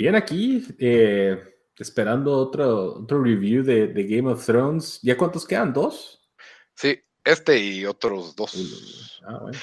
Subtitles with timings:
[0.00, 1.38] Bien, aquí, eh,
[1.76, 4.98] esperando otro, otro review de, Game of Thrones.
[5.02, 5.74] ¿Ya cuántos quedan?
[5.74, 6.26] ¿Dos?
[6.74, 9.20] Sí, este y otros dos.
[9.26, 9.58] Ah, bueno.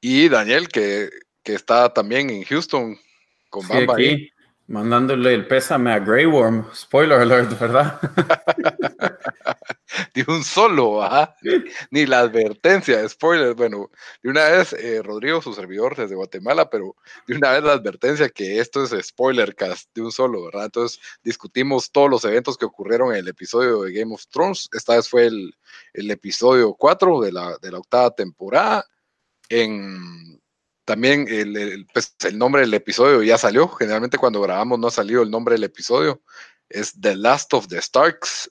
[0.00, 1.10] Y Daniel, que,
[1.44, 2.98] está también en Houston
[3.50, 3.92] con Bamba.
[3.92, 4.30] aquí,
[4.66, 6.66] mandándole el pésame a Grey Worm.
[6.74, 8.00] Spoiler alert, ¿verdad?
[10.14, 11.36] de un solo, ajá,
[11.90, 13.90] ni, la advertencia, spoiler, bueno,
[14.22, 18.28] de una vez, eh, Rodrigo, su servidor desde Guatemala, pero de una vez la advertencia
[18.28, 20.66] que esto es spoiler cast de un solo, ¿verdad?
[20.66, 24.96] Entonces discutimos todos los eventos que ocurrieron en el episodio de Game of Thrones, esta
[24.96, 25.54] vez fue el,
[26.10, 28.84] episodio 4 de la, de la octava temporada,
[29.48, 30.42] en...
[30.84, 33.68] También el, pues, el nombre del episodio ya salió.
[33.68, 36.22] Generalmente cuando grabamos no ha salido el nombre del episodio
[36.68, 38.50] es The Last of the Starks,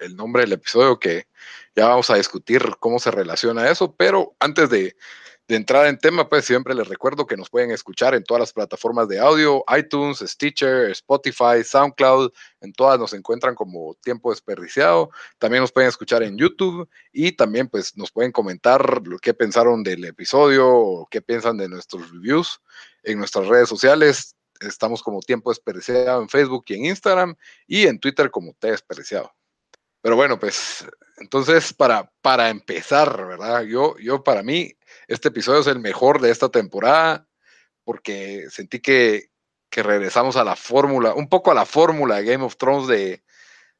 [0.00, 1.26] el, nombre del episodio que
[1.76, 4.96] ya vamos a discutir cómo se relaciona eso, pero antes de,
[5.56, 9.08] entrar en tema, pues siempre les recuerdo que nos pueden escuchar en todas las plataformas
[9.08, 15.10] de audio, iTunes, Stitcher, Spotify, SoundCloud, en todas nos encuentran como tiempo desperdiciado.
[15.38, 19.82] También nos pueden escuchar en YouTube y también pues nos pueden comentar lo que pensaron
[19.82, 22.60] del episodio o qué piensan de nuestros reviews
[23.02, 27.36] en nuestras redes sociales estamos como Tiempo Desperdiciado en Facebook y en Instagram
[27.66, 29.32] y en Twitter como T Desperdiciado.
[30.00, 30.86] Pero bueno, pues
[31.18, 33.62] entonces para, para empezar, ¿verdad?
[33.62, 34.76] Yo, yo para mí,
[35.08, 37.26] este episodio es el mejor de esta temporada
[37.82, 39.30] porque sentí que,
[39.70, 43.24] que regresamos a la fórmula, un poco a la fórmula de Game of Thrones de,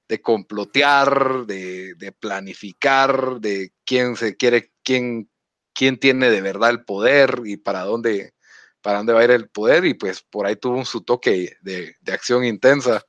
[0.09, 5.31] de complotear, de, de, planificar, de quién se quiere, quién,
[5.75, 8.33] quién tiene de verdad el poder y para dónde,
[8.81, 11.95] para dónde va a ir el poder y pues por ahí tuvo su toque de,
[12.11, 13.05] acción intensa.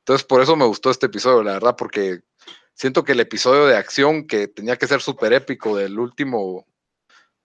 [0.00, 2.20] Entonces por eso me gustó este episodio, la verdad, porque
[2.74, 6.66] siento que el episodio de acción que tenía que ser súper épico del último,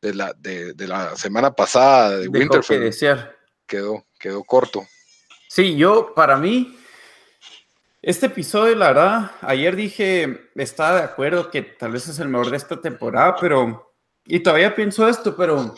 [0.01, 2.91] de la, de, la semana pasada de Winterfell,
[3.67, 4.83] quedó, quedó corto.
[5.47, 6.77] Sí, yo para mí,
[8.01, 12.49] este episodio, la verdad, ayer dije, estaba de acuerdo que tal vez es el mejor
[12.49, 13.93] de esta temporada, pero,
[14.25, 15.75] y todavía pienso esto, pero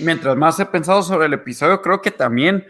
[0.00, 2.66] mientras más he pensado sobre el episodio, creo que también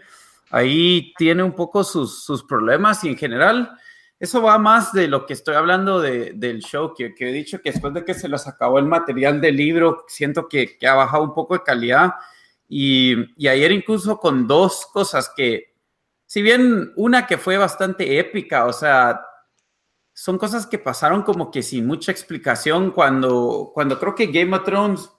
[0.51, 3.77] ahí tiene un poco sus, problemas y en general
[4.19, 7.93] eso va más de lo que estoy hablando del show, que, he dicho que después
[7.93, 11.55] de que se les acabó el material del libro, siento que, ha bajado un poco
[11.55, 12.13] de calidad.
[12.67, 15.75] Y, y, ayer incluso con dos cosas que,
[16.25, 19.21] si bien una que fue bastante épica, o sea,
[20.13, 24.63] son cosas que pasaron como que sin mucha explicación cuando, cuando creo que Game of
[24.63, 25.09] Thrones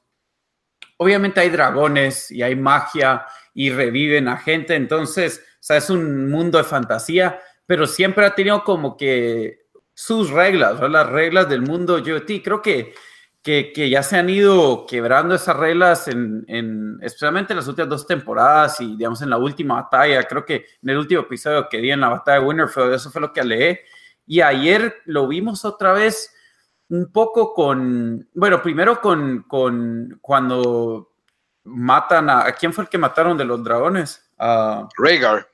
[0.97, 6.31] obviamente hay dragones y hay magia y reviven a gente, entonces, o sea, es un
[6.31, 12.03] mundo de fantasía, pero siempre ha tenido como que sus reglas, las reglas del mundo
[12.03, 12.43] GOT.
[12.45, 12.95] Creo que,
[13.43, 17.89] que, que, ya se han ido quebrando esas reglas, en, en, especialmente en las últimas
[17.89, 20.23] dos temporadas y, digamos, en la última batalla.
[20.25, 23.21] Creo que en el último episodio que di en la batalla de Winterfell, eso fue
[23.21, 23.79] lo que leí.
[24.27, 26.33] Y ayer lo vimos otra vez
[26.89, 31.13] un poco con, bueno, primero con, con cuando
[31.65, 34.31] matan a, ¿a quién fue el que mataron de los dragones?
[34.39, 35.49] A Rhaegar.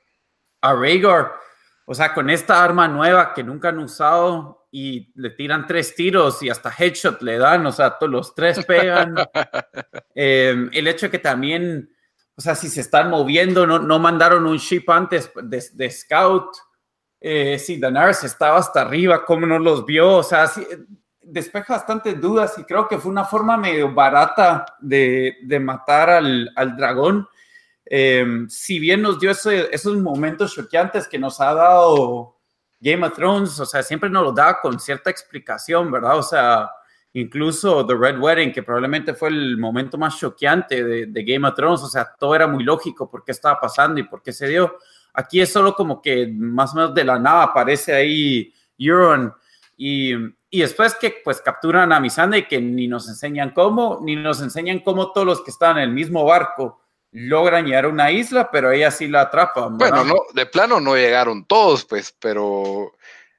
[0.61, 1.42] A Rhaegar.
[1.85, 6.41] O sea, con esta arma nueva que nunca han usado y le tiran tres tiros
[6.41, 9.15] y hasta headshot le dan, o sea, todos los tres pegan.
[10.15, 11.89] Em, el hecho de que también,
[12.35, 16.55] o sea, si se están moviendo, no, no mandaron un ship antes de, de scout.
[17.19, 20.17] Eh, si Daenerys estaba hasta arriba, ¿cómo no los vio?
[20.17, 20.49] O sea,
[21.23, 27.27] despeja bastantes dudas y creo que fue una forma medio barata de, matar al, dragón.
[27.95, 32.39] Em, si bien nos dio esos momentos choqueantes que nos ha dado
[32.79, 36.17] Game of Thrones, o sea, siempre nos lo da con cierta explicación, ¿verdad?
[36.17, 36.71] O sea,
[37.13, 41.53] incluso The Red Wedding, que probablemente fue el momento más choqueante de, de Game of
[41.53, 44.47] Thrones, o sea, todo era muy lógico por qué estaba pasando y por qué se
[44.47, 44.75] dio.
[45.13, 49.31] Aquí es solo como que más o menos de la nada aparece ahí Euron
[49.77, 50.15] y,
[50.49, 54.79] y después que pues capturan a Missandei que ni nos enseñan cómo, ni nos enseñan
[54.79, 56.79] cómo todos los que están en el mismo barco
[57.13, 59.77] logran llegar a una isla, pero ella sí la atrapan.
[59.77, 62.91] Bueno, no, de plano no llegaron todos, pues, pero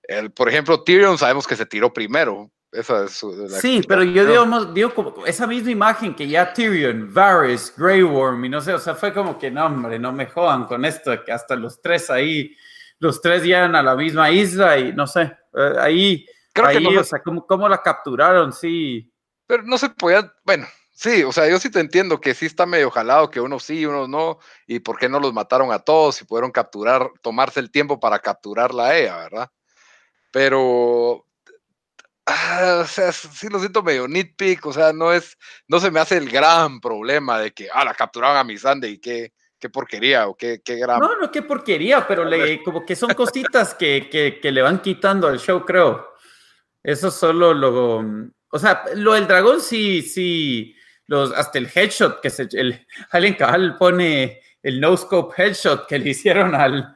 [0.05, 2.51] el, por ejemplo, Tyrion sabemos que se tiró primero.
[2.71, 7.15] Esa es la, sí, pero yo digo, digo como esa misma imagen que ya Tyrion,
[7.15, 10.27] Varys, Grey Worm y no sé, o sea, fue como que no, hombre, no me
[10.27, 12.57] jodan con esto, que hasta los tres ahí,
[12.99, 16.83] los tres llegan a la misma isla y no sé, eh, ahí, Creo ahí, que
[16.83, 18.53] no o sea, ¿cómo, ¿cómo la capturaron?
[18.53, 19.09] Sí.
[19.47, 22.67] Pero no se podía, bueno, Sí, o sea, yo sí te entiendo que sí está
[22.67, 26.23] medio jalado, que unos sí, unos no, y por qué no los mataron a todos
[26.23, 29.51] y pudieron capturar, tomarse el tiempo para capturarla a ella, ¿verdad?
[30.31, 31.27] Pero,
[32.27, 35.37] ah, o sea, sí lo siento medio nitpick, o sea, no es,
[35.67, 38.89] no se me hace el gran problema de que, ah, la capturaron a mi Sande
[38.89, 41.01] y qué, qué porquería o qué, qué gran...
[41.01, 44.81] No, no, qué porquería, pero le, como que son cositas que, que, que le van
[44.81, 46.15] quitando al show, creo.
[46.85, 48.31] Eso solo lo...
[48.49, 53.35] O sea, lo del dragón sí, sí los, hasta el headshot que se, el, Allen
[53.35, 56.95] Cabal pone el no scope headshot que le hicieron al,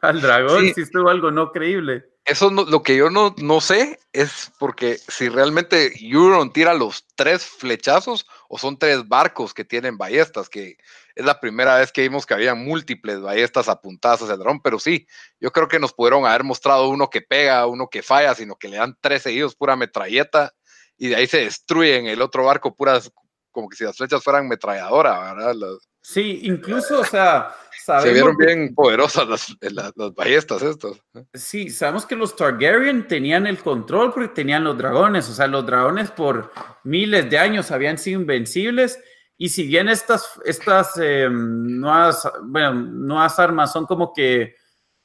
[0.00, 2.04] al, dragón, si estuvo algo no creíble.
[2.24, 7.44] Eso lo que yo no, no sé es porque si realmente Euron tira los tres
[7.44, 10.76] flechazos o son tres barcos que tienen ballestas, que
[11.14, 14.80] es la primera vez que vimos que había múltiples ballestas apuntadas hacia el dragón, pero
[14.80, 15.06] sí,
[15.38, 18.68] yo creo que nos pudieron haber mostrado uno que pega, uno que falla, sino que
[18.68, 20.52] le dan tres seguidos, pura metralleta
[20.98, 23.10] y de ahí se destruyen el otro barco, puras,
[23.50, 25.54] como que si las flechas fueran metralladora, ¿verdad?
[26.00, 27.54] sí, incluso, o sea,
[28.02, 31.00] se vieron bien poderosas las, las, las, ballestas estos.
[31.34, 35.64] Sí, sabemos que los Targaryen tenían el control porque tenían los dragones, o sea, los
[35.64, 36.52] dragones por
[36.82, 38.98] miles de años habían sido invencibles.
[39.38, 44.56] Y si bien estas, estas eh, nuevas, bueno, nuevas armas son como que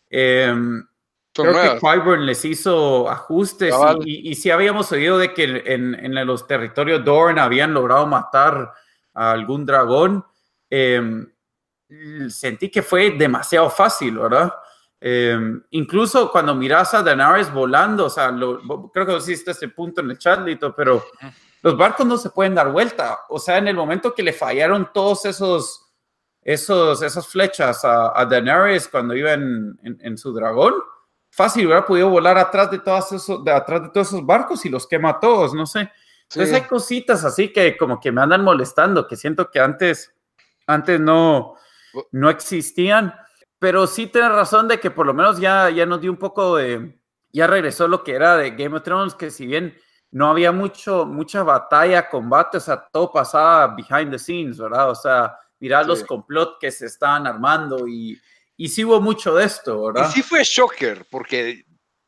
[0.09, 0.53] eh,
[1.33, 3.73] Creo que Qyburn les hizo ajustes
[4.03, 8.73] y, y, sí habíamos oído de que en, en, los territorios Dorn habían logrado matar
[9.13, 10.25] a algún dragón.
[10.69, 11.31] Em,
[12.29, 14.53] sentí que fue demasiado fácil, ¿verdad?
[14.99, 18.35] Em, incluso cuando miras a Daenerys volando, o sea,
[18.93, 21.03] creo que hiciste ese punto en el chat, Lito, pero
[21.61, 23.21] los barcos no se pueden dar vuelta.
[23.29, 25.93] O sea, en el momento que le fallaron todos esos,
[26.41, 30.73] esos, esas flechas a, a Daenerys cuando iba en, en su dragón,
[31.41, 34.69] fácil hubiera podido volar atrás de, todos esos, de, atrás de todos esos barcos y
[34.69, 35.91] los quema a todos, no sé.
[36.29, 40.13] Entonces hay cositas así que como que me andan molestando, que siento que antes,
[40.67, 41.55] antes no,
[42.11, 43.13] no existían,
[43.59, 46.57] pero sí tienes razón de que por lo menos ya, ya nos dio un poco
[46.57, 46.97] de,
[47.31, 49.75] ya regresó lo que era de Game of Thrones, que si bien
[50.11, 54.91] no había mucho, mucha batalla, combate, o sea, todo pasaba behind the scenes, ¿verdad?
[54.91, 58.17] O sea, mirar los complot que se estaban armando y,
[58.61, 60.07] y sí hubo mucho de esto, ¿verdad?
[60.07, 61.65] Y sí fue shocker, porque,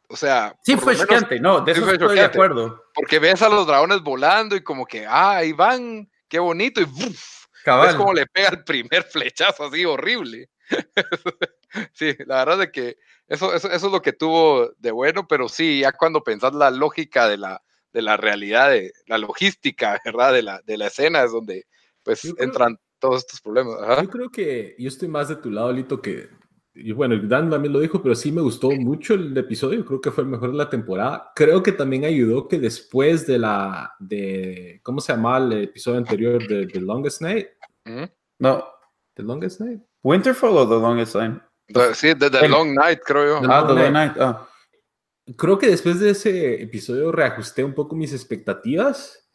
[0.07, 0.55] o sea...
[0.61, 2.83] Sí fue choqueante, no, de eso estoy de acuerdo.
[2.93, 6.83] Porque ves a los dragones volando y como que, ah, ahí van, qué bonito, y
[6.83, 7.47] ¡buf!
[7.87, 10.51] Es como le pega el primer flechazo así horrible.
[11.93, 12.97] sí, la verdad es que
[13.27, 16.69] eso, eso, eso, es lo que tuvo de bueno, pero sí, ya cuando pensás la
[16.69, 20.33] lógica de la, de la realidad, de la logística, ¿verdad?
[20.33, 21.65] De la, de la escena es donde
[22.03, 23.75] pues entran todos estos problemas.
[24.03, 26.29] Yo creo que yo estoy más de tu lado, Lito, que
[26.75, 30.11] y bueno, Dan también lo dijo, pero sí me gustó mucho el episodio, creo que
[30.11, 31.31] fue el mejor de la temporada.
[31.35, 36.45] Creo que también ayudó que después de la, de, ¿cómo se llama el episodio anterior
[36.47, 37.47] de The Longest Night?
[38.39, 38.65] No.
[39.13, 39.81] The Longest Night.
[40.01, 41.41] Winterfell o The Longest Night?
[41.93, 43.51] sí, The, the Long Night, creo yo.
[43.51, 44.13] ah, The Long Night.
[44.19, 44.47] Ah.
[45.37, 49.29] Creo que después de ese episodio reajusté un poco mis expectativas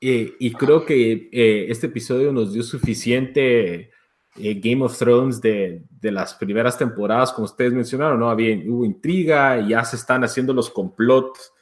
[0.00, 3.90] eh, y creo que eh, este episodio nos dio suficiente
[4.36, 8.30] eh, Game of Thrones de, de, las primeras temporadas, como ustedes mencionaron, ¿no?
[8.30, 11.52] Había, hubo intriga, ya se están haciendo los complots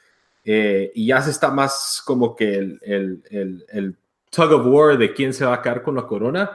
[0.43, 3.97] eh, y ya se está más como que el, el, el, el,
[4.31, 6.51] tug of war de quién se va a quedar con la corona.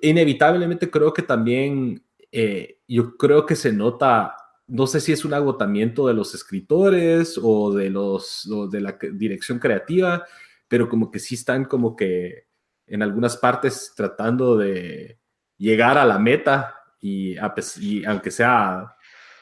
[0.00, 4.34] Inevitablemente creo que también, eh, yo creo que se nota,
[4.66, 8.98] no sé si es un agotamiento de los escritores o de, los, o de la
[9.12, 10.24] dirección creativa,
[10.66, 12.47] pero como que sí están como que
[12.88, 15.18] en algunas partes tratando de
[15.56, 18.94] llegar a la meta y, aunque sea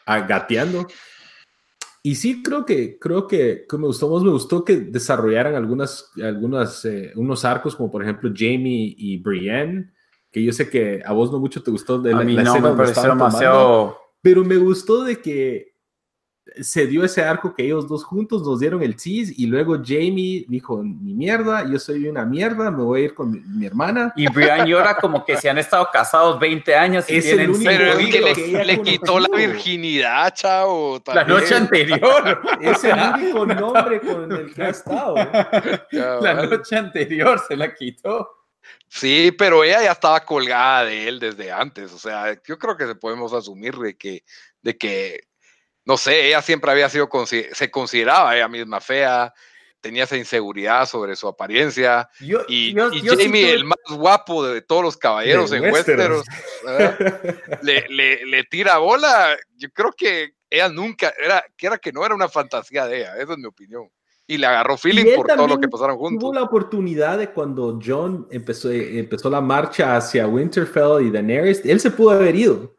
[0.07, 0.87] gateando.
[2.03, 7.13] Y sí, creo que, creo que, me gustó me gustó que desarrollaran algunas, algunas, eh,
[7.17, 9.93] unos arcos, como por ejemplo Jamie y Brienne,
[10.31, 12.61] que yo sé que a vos no mucho te gustó de la, a mí no,
[12.61, 13.99] me pareció demasiado...
[14.23, 15.76] pero me gustó de que
[16.61, 20.45] se dio ese arco que ellos dos juntos nos dieron el cheese y luego Jamie
[20.49, 24.13] dijo, ni mierda, yo soy una mierda, me voy a ir con mi, hermana.
[24.17, 27.63] Y Brian llora como que se han estado casados 20 años y es tienen el
[27.63, 31.03] Pero es que le, quitó la virginidad, chao.
[31.07, 32.43] La noche anterior.
[32.61, 35.15] es el único nombre con el que ha estado.
[35.93, 38.31] La noche anterior se la quitó.
[38.89, 41.93] Sí, pero ella ya estaba colgada de él desde antes.
[41.93, 44.25] O sea, yo creo que podemos asumir de que,
[44.63, 45.21] de que
[45.87, 49.33] no sé, ella siempre había sido, se consideraba ella misma fea,
[49.81, 52.11] tenía esa inseguridad sobre su apariencia.
[52.49, 56.27] y, Jamie, el más guapo de todos los caballeros en Westeros,
[57.63, 59.37] le, le, tira bola.
[59.57, 63.17] Yo creo que ella nunca, era, que era que no era una fantasía de ella,
[63.19, 63.89] esa es mi opinión.
[64.27, 66.21] Y le agarró feeling por todo lo que pasaron juntos.
[66.21, 71.79] Tuvo la oportunidad de cuando John empezó, empezó la marcha hacia Winterfell y Daenerys, él
[71.79, 72.76] se pudo haber ido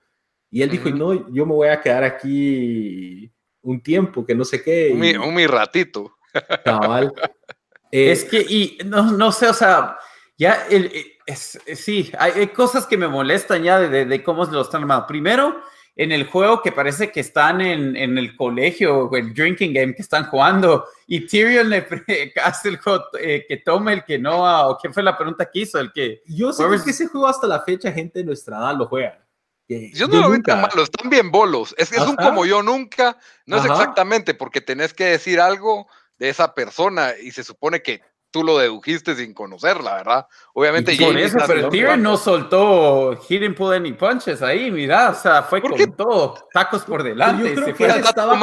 [0.50, 4.64] y él dijo, no, yo me voy a quedar aquí un tiempo, que no sé
[4.64, 4.92] qué.
[4.94, 6.18] Un, mi, ratito.
[6.64, 7.14] Cabal.
[7.92, 9.98] es que, y no, no sé, o sea,
[10.38, 10.92] ya, el,
[11.26, 15.06] es, sí, hay, cosas que me molestan ya de, de, cómo lo están armando.
[15.06, 15.62] Primero,
[15.98, 20.04] en el juego que parece que están en, en, el colegio, el drinking game que
[20.04, 21.86] están jugando, y Tyrion le
[22.44, 25.60] hace el juego, eh, que tome el que no, o quién fue la pregunta que
[25.60, 26.22] hizo, el que...
[26.28, 29.27] Yo sé que ese juego hasta la fecha gente de nuestra edad lo juega.
[29.68, 31.76] Yo no lo veo tan malo, están bien bolos.
[31.78, 36.30] Es, es un como yo nunca, no es exactamente porque tenés que decir algo de
[36.30, 40.28] esa persona y se supone que tú lo dedujiste sin conocerla, ¿verdad?
[40.54, 40.94] Obviamente.
[40.94, 45.16] Y con eso, pero Tyrion no soltó, he didn't pull any punches ahí, mira, o
[45.16, 47.56] sea, fue con todo, tacos por delante.
[47.56, 48.38] se fue, estaba,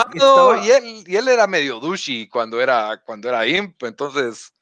[0.62, 4.52] Y, él, y él era medio douchey cuando era, cuando era imp, entonces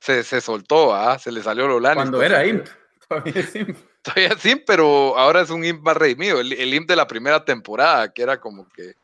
[0.00, 1.18] se, se soltó, ¿ah?
[1.18, 1.80] se le salió lo.
[1.80, 2.66] Cuando era imp,
[3.08, 3.76] todavía es imp.
[4.14, 6.40] Todavía sí, pero ahora es un imp más redimido.
[6.40, 8.94] El, el imp de la primera temporada, que era como que.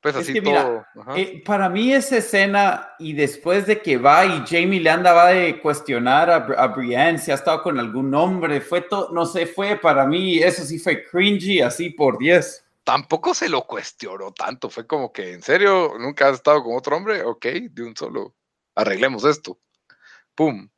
[0.00, 0.84] Pues así todo.
[1.14, 5.60] Eh, para mí esa escena y después de que va y Jamie le andaba de
[5.60, 9.76] cuestionar a, a Brienne si ha estado con algún hombre, fue todo, no sé, fue
[9.76, 12.64] para mí, eso sí fue cringy, así por 10.
[12.82, 15.92] Tampoco se lo cuestionó tanto, fue como que, ¿en serio?
[15.96, 17.22] ¿Nunca has estado con otro hombre?
[17.22, 18.34] Ok, de un solo,
[18.74, 19.56] arreglemos esto.
[20.34, 20.68] ¡Pum!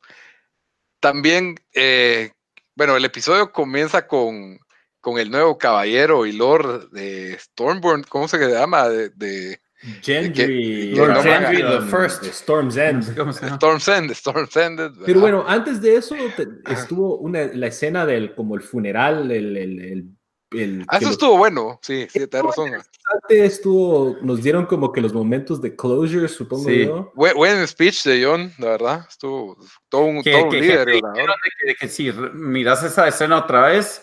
[1.00, 2.30] También eh,
[2.74, 4.58] bueno, el episodio comienza con,
[5.00, 8.88] con el nuevo caballero y lord de Stormborn, ¿cómo se llama?
[8.88, 9.60] De, de
[10.02, 13.02] Gendry, Lord Gendry the First, Storm's End.
[13.02, 14.80] Storm's End, Storm's End.
[15.04, 16.16] Pero bueno, antes de eso
[16.70, 20.08] estuvo una, la escena del como el funeral, el, el
[20.88, 22.72] ah, eso estuvo bueno, sí, sí, tienes razón.
[23.28, 27.12] Estuvo, nos dieron como que los momentos de closure, supongo yo.
[27.14, 29.56] Buen, speech de John, la verdad, estuvo
[29.88, 30.86] todo un, todo un líder.
[30.86, 34.02] de, que, si miras esa escena otra vez,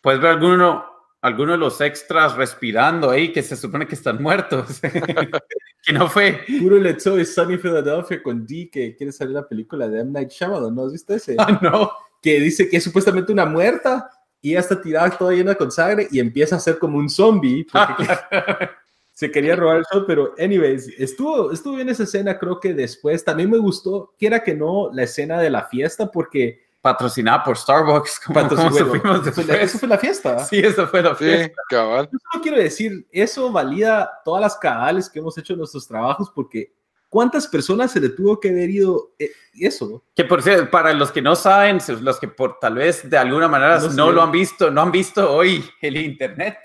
[0.00, 0.84] puedes ver alguno,
[1.20, 4.80] alguno de los extras respirando ahí, que se supone que están muertos.
[5.82, 6.44] que no fue.
[6.60, 10.10] Puro lecho de Sunny Philadelphia con D, que quiere salir la película de M.
[10.12, 11.36] Night Shyamalan, ¿no has visto ese?
[11.38, 11.92] Ah, no.
[12.20, 16.20] Que dice que es supuestamente una muerta y está tirada toda llena con sangre y
[16.20, 17.66] empieza a ser como un zombie.
[19.12, 23.24] se quería robar el show, pero anyways, estuvo, estuvo bien esa escena, creo que después
[23.24, 26.68] también me gustó, quiera que no, la escena de la fiesta, porque...
[26.80, 30.38] Patrocinada por Starbucks, como, Eso fue la fiesta.
[30.44, 31.52] Sí, eso fue la fiesta.
[31.68, 32.08] cabal.
[32.32, 36.72] Yo quiero decir, eso valida todas las cabales que hemos hecho en nuestros trabajos, porque
[37.08, 40.04] ¿Cuántas personas se le tuvo que haber ido eh, eso?
[40.14, 43.48] Que por cierto, para los que no saben, los que por tal vez de alguna
[43.48, 46.58] manera no, lo han visto, no han visto hoy el internet,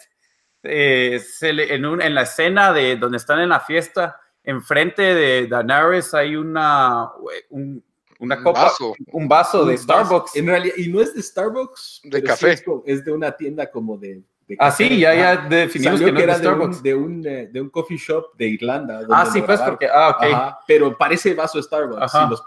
[0.63, 6.35] eh, en, en, la escena de donde están en la fiesta, enfrente de Daenerys hay
[6.35, 7.09] una,
[7.49, 7.83] un,
[8.19, 8.95] una copa, vaso.
[9.11, 10.35] un vaso de Starbucks.
[10.35, 12.55] En realidad, y no es de Starbucks, de café.
[12.85, 14.23] es, de una tienda como de
[14.59, 17.69] ah, sí, ya, ya definimos que, no era de un, de, un, eh, de un,
[17.69, 19.01] coffee shop de Irlanda.
[19.09, 20.57] Ah, sí, pues porque, ah, ok.
[20.67, 22.11] pero parece vaso de Starbucks.
[22.11, 22.43] Sí, los,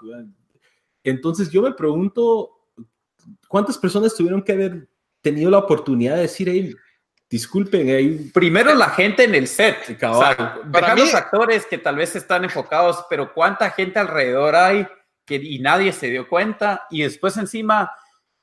[1.05, 2.51] entonces yo me pregunto,
[3.49, 4.89] ¿cuántas personas tuvieron que haber
[5.21, 6.75] tenido la oportunidad de decir, hey,
[7.29, 8.31] disculpen, hey.
[8.33, 12.45] primero la gente en el set, o sea, para los actores que tal vez están
[12.45, 14.87] enfocados, pero cuánta gente alrededor hay
[15.25, 17.91] que y nadie se dio cuenta y después encima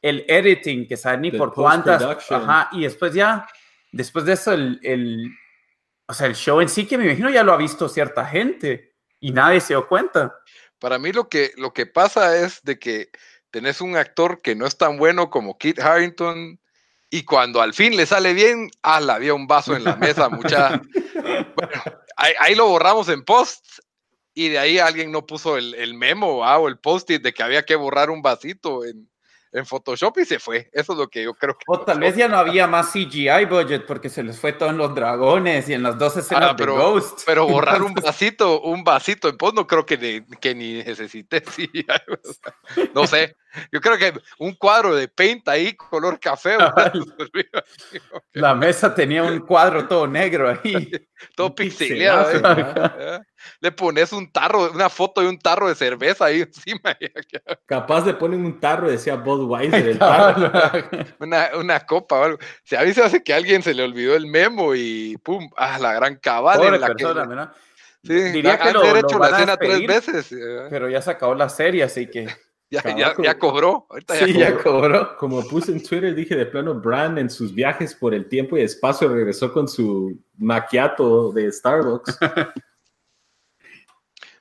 [0.04, 2.04] el editing, que sabe ni por cuántas.
[2.30, 3.48] Ajá, y después ya,
[3.92, 5.32] después de eso, el, el,
[6.08, 8.94] o sea, el show en sí, que me imagino ya lo ha visto cierta gente
[9.22, 10.36] y nadie se dio cuenta.
[10.78, 13.10] Para mí lo que, lo que pasa es de que
[13.50, 16.60] tenés un actor que no es tan bueno como Kit Harrington
[17.10, 20.28] y cuando al fin le sale bien, ah, la había un vaso en la mesa,
[20.28, 20.82] mucha.
[21.56, 21.82] bueno,
[22.18, 23.64] ahí, lo borramos en post
[24.34, 27.44] y de ahí alguien no puso el, el memo ah, o el post-it de que
[27.44, 29.08] había que borrar un vasito en,
[29.54, 30.70] en Photoshop y se fue.
[30.74, 31.64] Eso es lo que yo creo que.
[31.68, 34.78] O tal vez ya no había más CGI budget porque se les fue todo en
[34.78, 37.22] los dragones y en las dos escenas Ah, pero, de Ghost.
[37.26, 41.44] pero borrar un vasito, un vasito en post no creo que ni, que ni necesite.
[41.50, 42.04] Sea,
[42.94, 43.36] no sé.
[43.72, 46.92] Yo creo que un cuadro de paint ahí, color café, ¿verdad?
[48.34, 50.92] La mesa tenía un cuadro todo negro ahí.
[51.36, 52.32] todo pixeleado.
[52.32, 53.20] ¿eh?
[53.60, 56.98] Le pones un tarro, una foto de un tarro de cerveza ahí encima.
[57.66, 60.52] Capaz le ponen un tarro, decía Budweiser, el tarro.
[61.20, 62.38] Una, una copa o algo.
[62.64, 65.50] Si a mí se hace que a alguien se le olvidó el memo y pum,
[65.58, 67.28] ah, la gran cabal Pobre en la persona, que.
[67.30, 67.54] ¿verdad?
[68.04, 70.32] Sí, Diría que lo- hecho van la a escena tres veces.
[70.34, 72.28] eh, Pero ya se acabó la serie, así que
[72.74, 73.86] Ya, ya, cobró.
[73.88, 74.64] Ahorita sí, ya ya cobró.
[74.82, 75.18] cobró.
[75.18, 78.62] Como puse en Twitter, dije de plano, Bran en sus viajes por el tiempo y
[78.62, 82.18] espacio regresó con su maquiato de Starbucks.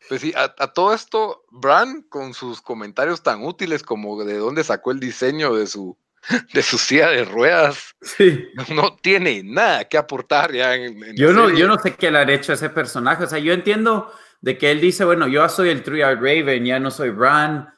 [0.09, 4.65] Pues sí, a, a todo esto, Bran, con sus comentarios tan útiles como de dónde
[4.65, 5.97] sacó el diseño de su,
[6.55, 8.47] de su silla de ruedas, Sí.
[8.75, 11.61] no tiene nada que aportar ya en, Yo no, serie.
[11.61, 13.25] yo no sé qué le ha hecho a ese personaje.
[13.25, 16.81] O sea, yo entiendo de que él dice, bueno, yo soy el Three-Eyed Raven, ya
[16.81, 17.73] no soy Bran,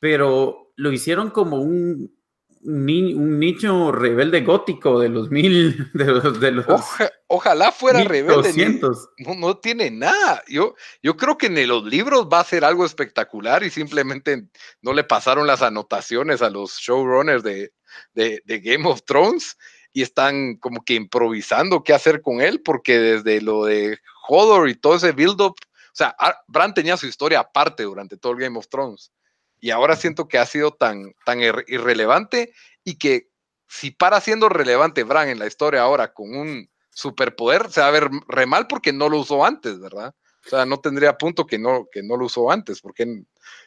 [0.00, 2.17] pero lo hicieron como un,
[2.62, 8.02] ni- un niño rebelde gótico de los mil, de los, de los Oja- ojalá fuera
[8.04, 8.52] rebelde.
[8.52, 9.08] ni- 1200.
[9.18, 10.42] No, no tiene nada.
[10.48, 14.44] Yo, yo creo que en los libros va a ser algo espectacular y simplemente
[14.82, 17.72] no le pasaron las anotaciones a los showrunners de,
[18.14, 19.56] de, de Game of Thrones
[19.92, 23.98] y están como que improvisando qué hacer con él porque desde lo de
[24.28, 26.14] Hodor y todo ese build-up, o sea,
[26.46, 29.10] Bran tenía su historia aparte durante todo el Game of Thrones
[29.60, 32.52] y ahora siento que ha sido tan, tan ir- irrelevante
[32.84, 33.28] y que
[33.68, 37.92] si para siendo relevante Bran en la historia ahora con un superpoder, se va a
[37.92, 40.14] ver re mal porque no lo usó antes, ¿verdad?
[40.46, 43.04] O sea, no tendría punto que no, que no lo usó antes, porque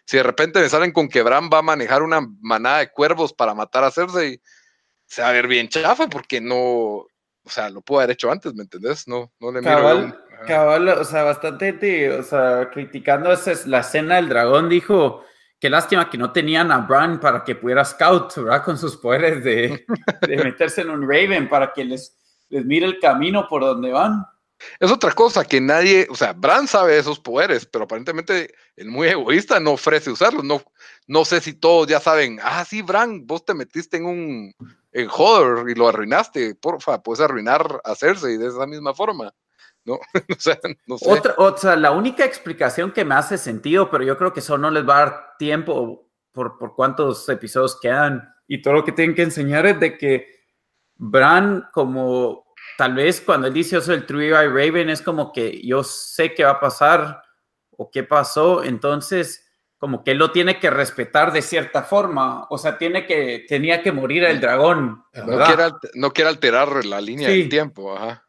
[0.06, 3.34] si de repente me salen con que Bran va a manejar una manada de cuervos
[3.34, 4.42] para matar a Cersei,
[5.06, 7.08] se va a ver bien chafa porque no, o
[7.46, 9.08] sea, lo pudo haber hecho antes, ¿me entendés?
[9.08, 9.76] No, no le miro.
[9.76, 10.46] Cabal, ajá.
[10.46, 15.24] cabal, o sea, bastante o sea, criticando esa es la escena del dragón, dijo,
[15.62, 18.64] qué lástima que no tenían a Bran para que pudiera scout, ¿verdad?
[18.64, 19.86] Con sus poderes de,
[20.28, 22.18] de meterse en un Raven para que les,
[22.50, 24.26] les mire el camino por donde van.
[24.80, 29.08] Es otra cosa que nadie, o sea, Bran sabe esos poderes, pero aparentemente el muy
[29.08, 30.44] egoísta no ofrece usarlos.
[30.44, 30.64] No,
[31.08, 34.56] no sé si todos ya saben, ah, sí, Bran, vos te metiste en un
[34.94, 39.32] en Hodor y lo arruinaste, porfa, puedes arruinar a Cersei de esa misma forma.
[39.86, 41.12] No, o sea, no sé.
[41.12, 44.58] Otra, o sea, la única explicación que me hace sentido, pero yo creo que eso
[44.58, 48.92] no les va a dar tiempo por, por cuántos episodios quedan y todo lo que
[48.92, 50.28] tienen que enseñar es de que
[50.96, 52.46] Bran, como
[52.78, 55.84] tal vez cuando él dice yo soy el Three Eye Raven, es como que yo
[55.84, 57.22] sé qué va a pasar
[57.72, 62.58] o qué pasó, entonces como que él lo tiene que respetar de cierta forma, o
[62.60, 67.02] sea, tiene que, tenía que morir el dragón, no, quiere, alter- no quiere alterar la
[67.02, 67.40] línea Sí.
[67.40, 68.24] del tiempo, ajá.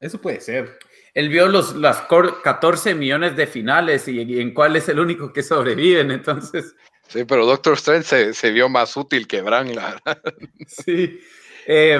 [0.00, 0.78] Eso puede ser.
[1.14, 5.00] Él vio los las cor- 14 millones de finales y, y en cuál es el
[5.00, 6.74] único que sobreviven, entonces...
[7.08, 10.22] Sí, pero Doctor Strange se, se vio más útil que Bran, la verdad.
[10.66, 11.18] Sí.
[11.66, 11.98] Eh,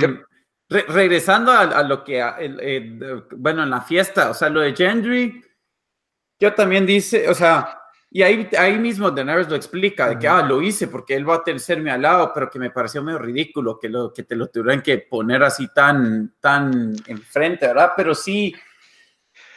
[0.68, 4.60] re- regresando a, a lo que, a- el- bueno, en la fiesta, o sea, lo
[4.60, 5.42] de Gendry,
[6.38, 7.77] yo también dice, o sea,
[8.10, 11.36] y ahí, ahí mismo Daenerys lo explica, de que, ah, lo hice porque él va
[11.36, 14.46] a tenerme al lado, pero que me pareció medio ridículo que, lo, que te lo
[14.48, 17.92] tuvieran que poner así tan, tan enfrente, ¿verdad?
[17.96, 18.54] Pero sí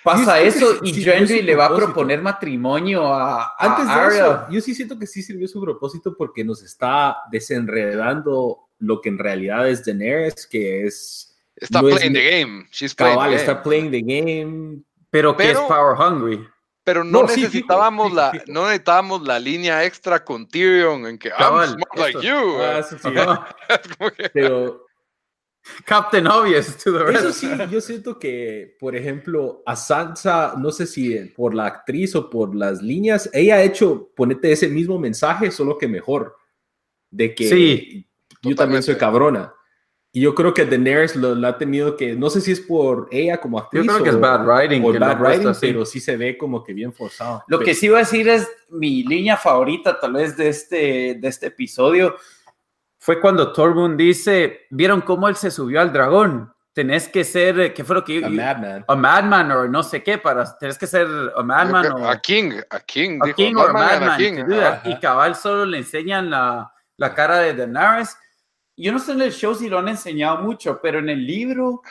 [0.04, 4.16] pasa eso y sí Gendry le va a proponer matrimonio a, a Antes de Arya.
[4.18, 9.10] eso, yo sí siento que sí sirvió su propósito porque nos está desenredando lo que
[9.10, 12.68] en realidad es Daenerys, que es Está No es playing ni- the game.
[12.72, 13.64] She's playing cabal, the está game.
[13.64, 14.78] playing the game.
[15.12, 16.48] pero que es Pero- power hungry.
[16.84, 21.06] Pero no, No, sí, fijo, necesitábamos fijo, la, no necesitábamos la línea extra con Tyrion
[21.06, 22.58] en que Cabal, I'm smart like you.
[22.60, 22.84] Ah, eh.
[22.84, 24.16] sí.
[24.18, 24.86] Que- Pero
[25.86, 27.20] Captain Obvious to the rest.
[27.20, 32.16] eso sí, yo siento que, por ejemplo, a Sansa, no sé si por la actriz
[32.16, 36.36] o por las líneas, ella ha hecho, ponete ese mismo mensaje, solo que mejor.
[37.12, 38.08] De que Sí,
[38.42, 38.98] yo también soy totalmente.
[38.98, 39.54] cabrona.
[40.14, 43.08] Y yo creo que Daenerys lo, lo ha tenido que, no sé si es por
[43.12, 44.84] ella como actriz Yo creo que o- es bad writing.
[44.86, 45.68] o que bad writing, así.
[45.68, 47.44] pero sí se ve como que bien forzado.
[47.48, 51.28] Lo que sí voy a decir es mi línea favorita, tal vez, de este, de
[51.28, 52.16] este episodio.
[53.00, 56.54] Fue cuando Tormund dice: ¿Vieron cómo él se subió al dragón?
[56.74, 58.86] Tenés que ser, eh, ¿qué fue lo que A madman.
[58.88, 62.18] A madman o no sé qué, para, tenés que ser a madman Yo o a
[62.20, 64.18] King, a King, a dijo, King "No or a madman.
[64.18, 64.74] King", to do that.
[64.80, 64.90] ajá.
[64.90, 68.16] Y cabal solo le enseñan la, la cara de Daenerys.
[68.82, 71.82] Yo no sé en el show si lo han enseñado mucho, pero en el libro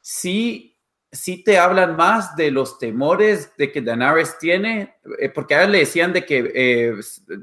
[0.00, 0.76] sí,
[1.10, 5.72] sí te hablan más de los temores de que Daenerys tiene, eh, porque a él
[5.72, 6.94] le decían de que eh,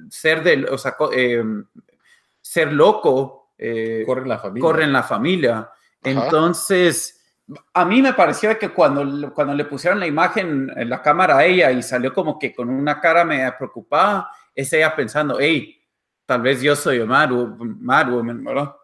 [0.10, 1.44] ser del, o sea, eh,
[2.40, 4.62] ser loco eh, Corre en la familia.
[4.62, 5.72] corre en la familia.
[6.04, 7.24] Entonces,
[7.74, 11.46] a mí me pareció que cuando, cuando le pusieron la imagen en la cámara a
[11.46, 15.82] ella y salió como que con una cara media preocupada, es ella pensando, hey,
[16.26, 18.76] tal vez yo soy Mad Woman, ¿verdad?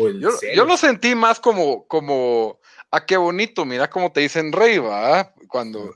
[0.00, 4.20] O el Yo, yo lo sentí más como, como, ah, qué bonito, mira cómo te
[4.20, 5.94] dicen rey, va, cuando,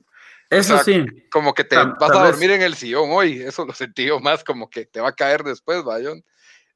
[0.51, 1.07] Eso O sea, sí.
[1.31, 2.33] como que te Tal- vas tal a vez.
[2.33, 5.15] dormir en el sillón hoy, eso lo sentí yo más como que te va a
[5.15, 6.23] caer después, va, John.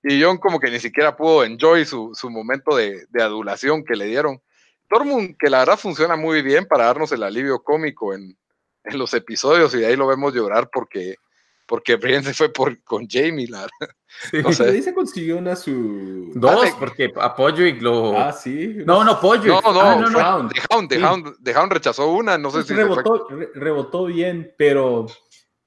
[0.02, 3.96] Y John como que ni siquiera pudo enjoy su, su momento de, de adulación que
[3.96, 4.40] le dieron.
[4.88, 8.38] Dortmund, que la verdad funciona muy bien para darnos el alivio cómico en,
[8.84, 11.16] en los episodios y de ahí lo vemos llorar porque,
[11.66, 13.94] porque Brian se fue por, con Jamie, la verdad.
[14.44, 14.64] No sé.
[14.70, 16.30] ahí se consiguió una su.
[16.34, 16.74] Dos, Dale.
[16.78, 18.18] porque a Podrick lo...
[18.18, 18.76] Ah, sí.
[18.86, 19.52] no, no, Podrick.
[19.52, 20.18] No, no, Ah, no, no.
[20.18, 20.52] Hound.
[20.52, 21.02] The Hound, The Sí.
[21.02, 25.06] Hound- The Hound rechazó una, no sé Pues si rebotó, re- rebotó bien, pero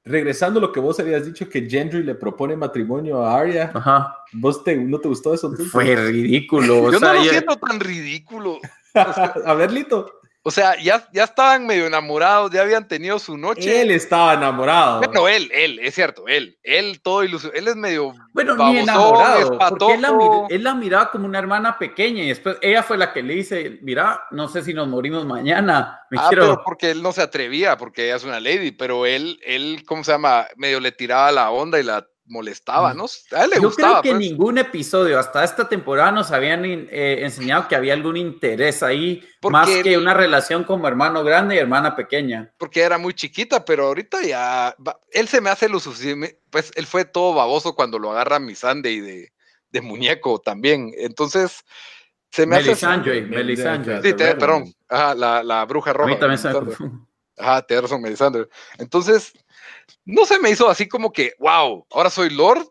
[0.04, 4.18] regresando a lo que vos habías dicho que Gendry le propone matrimonio a Arya, Ajá.
[4.34, 5.48] ¿vos te, no te gustó eso?
[5.48, 5.72] entonces?
[5.72, 6.84] Fue ridículo.
[6.86, 8.58] o Yo sea, no lo ya- siento tan ridículo.
[9.46, 10.19] a ver, Lito.
[10.42, 13.82] O sea, ya, ya estaban medio enamorados, ya habían tenido su noche.
[13.82, 15.00] Él estaba enamorado.
[15.00, 18.80] Bueno, él, él, es cierto, él, él todo ilusionado, él es medio Bueno, babosón, ni
[18.80, 23.12] enamorado, porque él la, él miraba como una hermana pequeña y después ella fue la
[23.12, 26.44] que le dice, mira, no sé si nos morimos mañana, me Ah, quiero...
[26.44, 30.06] pero porque él no se atrevía, porque ella es una lady, pero él, él, ¿cómo
[30.06, 30.48] se llama?
[30.56, 33.06] Medio le tiraba la onda y la molestaba, ¿no?
[33.32, 33.56] A él le.
[33.58, 34.30] Yo gustaba, creo que pues.
[34.30, 39.52] ningún episodio hasta esta temporada nos habían eh, enseñado que había algún interés ahí, Porque
[39.52, 42.54] más que una relación como hermano grande y hermana pequeña.
[42.58, 46.72] porque era muy chiquita, pero ahorita ya, va- él se me hace lo suficiente, pues
[46.76, 49.34] él fue todo baboso cuando lo agarra mi Sunday de,
[49.72, 51.64] de muñeco también, entonces
[52.32, 52.66] se me hace...
[52.68, 54.02] Melisandre, Mel- Melisandre.
[54.04, 56.10] Sí, te- perdón, ajá, la, la bruja A roja.
[56.14, 56.76] mí también Melisandre.
[57.38, 58.48] Ajá, tienes razón, Melisandre.
[58.78, 59.34] Entonces,
[60.06, 62.68] no se me hizo así como que, wow, ahora soy Lord,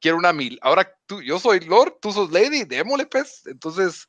[0.00, 0.58] quiero una mil.
[0.62, 3.42] Ahora tú, yo soy Lord, tú sos Lady, démosle, pues.
[3.46, 4.08] Entonces,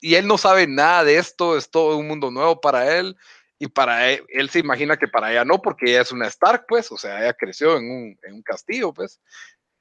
[0.00, 3.16] y él no sabe nada de esto, es todo un mundo nuevo para él.
[3.58, 6.64] Y para él, él se imagina que para ella no, porque ella es una Stark,
[6.66, 9.20] pues, o sea, ella creció en un, en un castillo, pues.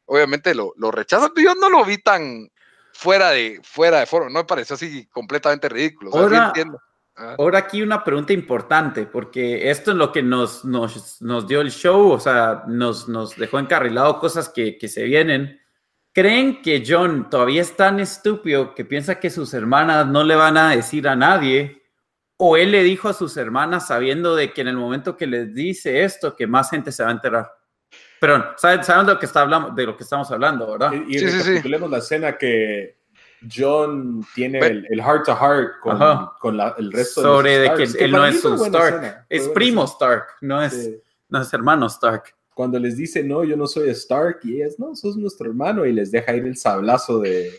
[0.06, 2.52] Obviamente lo, lo rechaza, pero yo no lo vi tan
[2.94, 6.10] fuera de, fuera de foro, no me pareció así completamente ridículo.
[6.10, 6.82] O sea, sí Ahora- entiendo.
[7.38, 11.72] Ahora aquí una pregunta importante, porque esto es lo que nos, nos, nos dio el
[11.72, 15.60] show, o sea, nos, nos dejó encarrilado cosas que, que se vienen.
[16.14, 20.58] ¿Creen que John todavía es tan estúpido que piensa que sus hermanas no le van
[20.58, 21.84] a decir a nadie?
[22.38, 25.54] ¿O él le dijo a sus hermanas sabiendo de que en el momento que les
[25.54, 27.52] dice esto, que más gente se va a enterar?
[28.20, 30.94] Perdón, ¿saben, saben de, lo que está hablando, de lo que estamos hablando, verdad?
[30.94, 31.70] Y, y Sí, sí, sí.
[31.70, 32.99] la escena que
[33.54, 36.34] John tiene el, el heart to heart con, Ajá.
[36.40, 38.96] con la- el resto Sobre de de los que Starks, él no es un Stark,
[38.96, 39.94] escena, es primo escena.
[39.94, 40.98] Stark, no es, Sí.
[41.30, 42.24] no es hermano Stark.
[42.54, 45.94] Cuando les dice, no, yo no soy Stark, y es, no, sos nuestro hermano, y
[45.94, 47.54] les deja ir el sablazo de,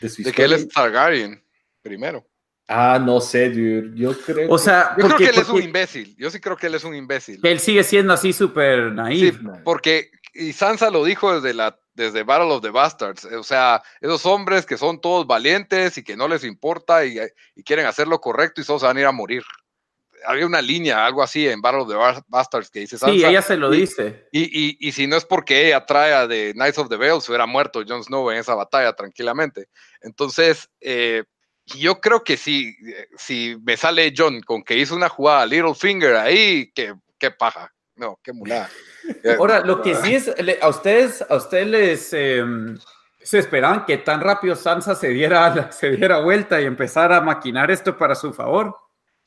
[0.00, 0.56] de su De que él historia.
[0.56, 1.42] es Targaryen,
[1.82, 2.24] primero.
[2.70, 3.92] Ah, no sé, dude.
[3.94, 6.14] Yo creo O que- sea, Yo creo que él es un imbécil.
[6.18, 7.40] Yo sí creo que él es un imbécil.
[7.42, 9.38] Él sigue siendo así súper Sí, naif.
[9.64, 13.24] porque y Sansa lo dijo desde la desde Battle of the Bastards.
[13.24, 17.18] O sea, esos hombres que son todos valientes y que no les importa y,
[17.54, 19.42] y quieren hacer lo correcto y solo se van a ir a morir.
[20.26, 23.14] Había una línea, algo así en Battle of the Bas- Bastards que dice Sansa.
[23.14, 24.26] Sí, ella se lo y- dice.
[24.32, 27.20] Y, y, y si no es porque ella trae a de Knights of the Vale,
[27.20, 29.68] se hubiera muerto Jon Snow en esa batalla tranquilamente.
[30.00, 31.22] Entonces, eh,
[31.66, 36.16] yo creo que si, eh, si me sale John con que hizo una jugada Littlefinger
[36.16, 37.72] ahí, que qué paja.
[37.98, 38.68] No, qué mulada.
[39.24, 42.44] Eh, Ahora, lo que sí es, le- a ustedes, a ustedes les eh,
[43.22, 47.70] se esperaban que tan rápido Sansa se diera, se diera vuelta y empezara a maquinar
[47.70, 48.74] esto para su favor.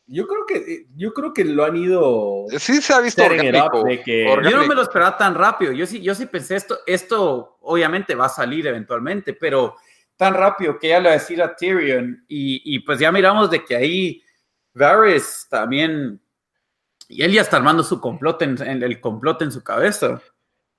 [0.07, 3.83] yo creo que yo creo que lo han ido Sí se ha visto orgánico.
[3.83, 5.71] de que- Yo no me lo esperaba tan rápido.
[5.71, 9.75] Yo sí, yo sí pensé esto, esto obviamente va a salir eventualmente, pero
[10.17, 13.49] tan rápido que ella le va a decir a Tyrion y, y pues ya miramos
[13.49, 14.23] de que ahí
[14.73, 16.21] Varys también
[17.11, 20.21] y él ya está armando su complot en, el complot en su cabeza.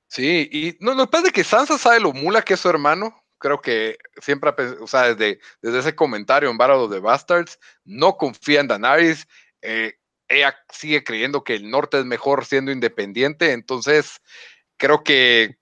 [0.08, 3.22] Sí, y no, lo que pasa que Sansa sabe lo mula que es su hermano.
[3.38, 8.60] Creo que siempre, o sea, desde, desde ese comentario en Battle the Bastards, no confía
[8.60, 9.26] en Daenerys.
[9.60, 9.94] eh,
[10.28, 13.52] ella sigue creyendo que el norte es mejor siendo independiente.
[13.52, 14.22] Entonces,
[14.78, 15.58] creo que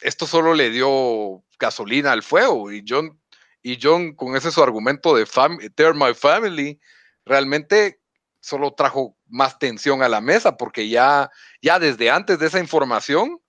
[0.00, 2.72] esto solo le dio gasolina al fuego.
[2.72, 3.20] Y John,
[3.62, 6.80] y John con ese su argumento de fam They're my family,
[7.26, 8.00] realmente
[8.44, 11.30] solo trajo más tensión a la mesa, porque ya,
[11.62, 13.40] ya desde antes de esa información,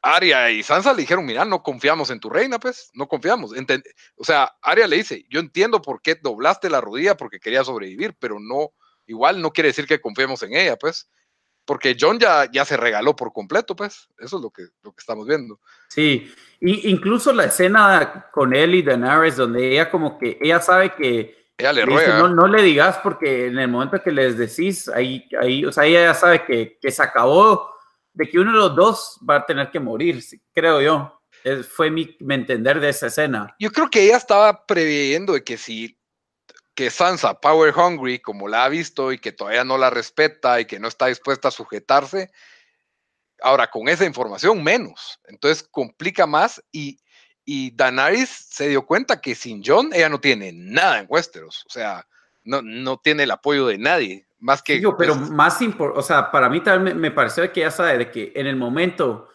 [0.00, 3.50] Arya y Sansa le dijeron, mira, no confiamos en tu reina, pues, no confiamos.
[3.52, 3.82] Enten-
[4.14, 8.14] o sea, Arya le dice, yo entiendo por qué doblaste la rodilla porque quería sobrevivir,
[8.20, 8.70] pero no,
[9.06, 11.10] igual no quiere decir que confiemos en ella, pues.
[11.68, 14.08] porque John ya, ya se regaló por completo, pues.
[14.18, 15.60] Eso es lo que, lo que estamos viendo.
[15.88, 20.94] Sí, y incluso la escena con él y Daenerys, donde ella como que, ella sabe
[20.94, 21.36] que...
[21.58, 22.18] Ella le ruega.
[22.18, 25.84] no, no, le digas porque en el momento que les decís, ahí, ahí o sea,
[25.84, 27.74] ella ya sabe que, que se acabó,
[28.12, 30.22] de que uno de los dos va a tener que morir,
[30.54, 31.20] creo yo.
[31.44, 33.54] Es, fue mi, mi entender de esa escena.
[33.58, 35.98] Yo creo que ella estaba previendo de que si
[36.78, 40.64] que Sansa, Power Hungry, como la ha visto y que todavía no la respeta y
[40.64, 42.30] que no está dispuesta a sujetarse,
[43.42, 45.18] ahora con esa información menos.
[45.24, 47.00] Entonces complica más y,
[47.50, 51.64] y Daenerys se dio cuenta que sin John ella no tiene nada en Westeros.
[51.66, 52.06] O sea,
[52.44, 54.26] no, no tiene el apoyo de nadie.
[54.38, 54.78] Más que.
[54.78, 57.96] Yo, pero pues, más importante, o sea, para mí también me, pareció que ya sabe
[57.96, 59.30] de que en el momento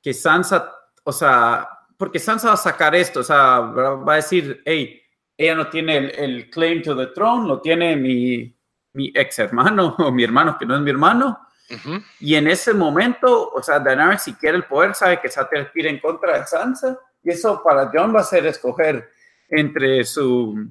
[0.00, 4.62] que Sansa, o sea, porque Sansa va a sacar esto, o sea, va a decir,
[4.64, 5.02] hey,
[5.36, 8.56] ella no tiene el, el, claim to the throne, lo tiene mi,
[8.92, 11.40] mi ex hermano o mi hermano que no es mi hermano.
[11.68, 12.04] Uh -huh.
[12.20, 15.48] Y en ese momento, o sea, Daenerys si quiere el poder sabe que se va
[15.52, 16.96] a ir en contra de Sansa
[17.26, 19.10] y eso para John va a ser escoger
[19.48, 20.68] entre su,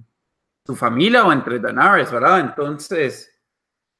[0.65, 2.39] su familia o entre Daenerys, ¿verdad?
[2.39, 3.29] Entonces...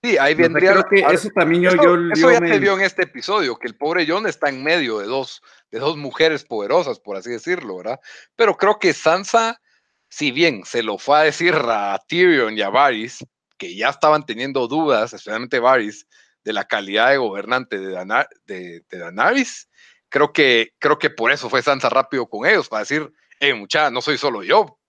[0.01, 0.71] Sí, ahí vendría.
[0.71, 1.69] Creo que eso también yo.
[1.69, 2.47] Eso, yo, eso yo ya me...
[2.47, 5.41] se vio en este episodio, que el pobre John está en medio de dos,
[5.71, 7.99] de dos mujeres poderosas, por así decirlo, ¿verdad?
[8.35, 9.59] Pero creo que Sansa,
[10.07, 13.25] si bien se lo fue a decir a Tyrion y a Varys,
[13.57, 16.07] que ya estaban teniendo dudas, especialmente Varys,
[16.43, 19.67] de la calidad de gobernante de, Dana, de, de Daenerys,
[20.15, 23.91] creo que, creo que por eso fue Sansa rápido con ellos, para decir, eh, muchacha,
[23.91, 24.79] no soy solo yo,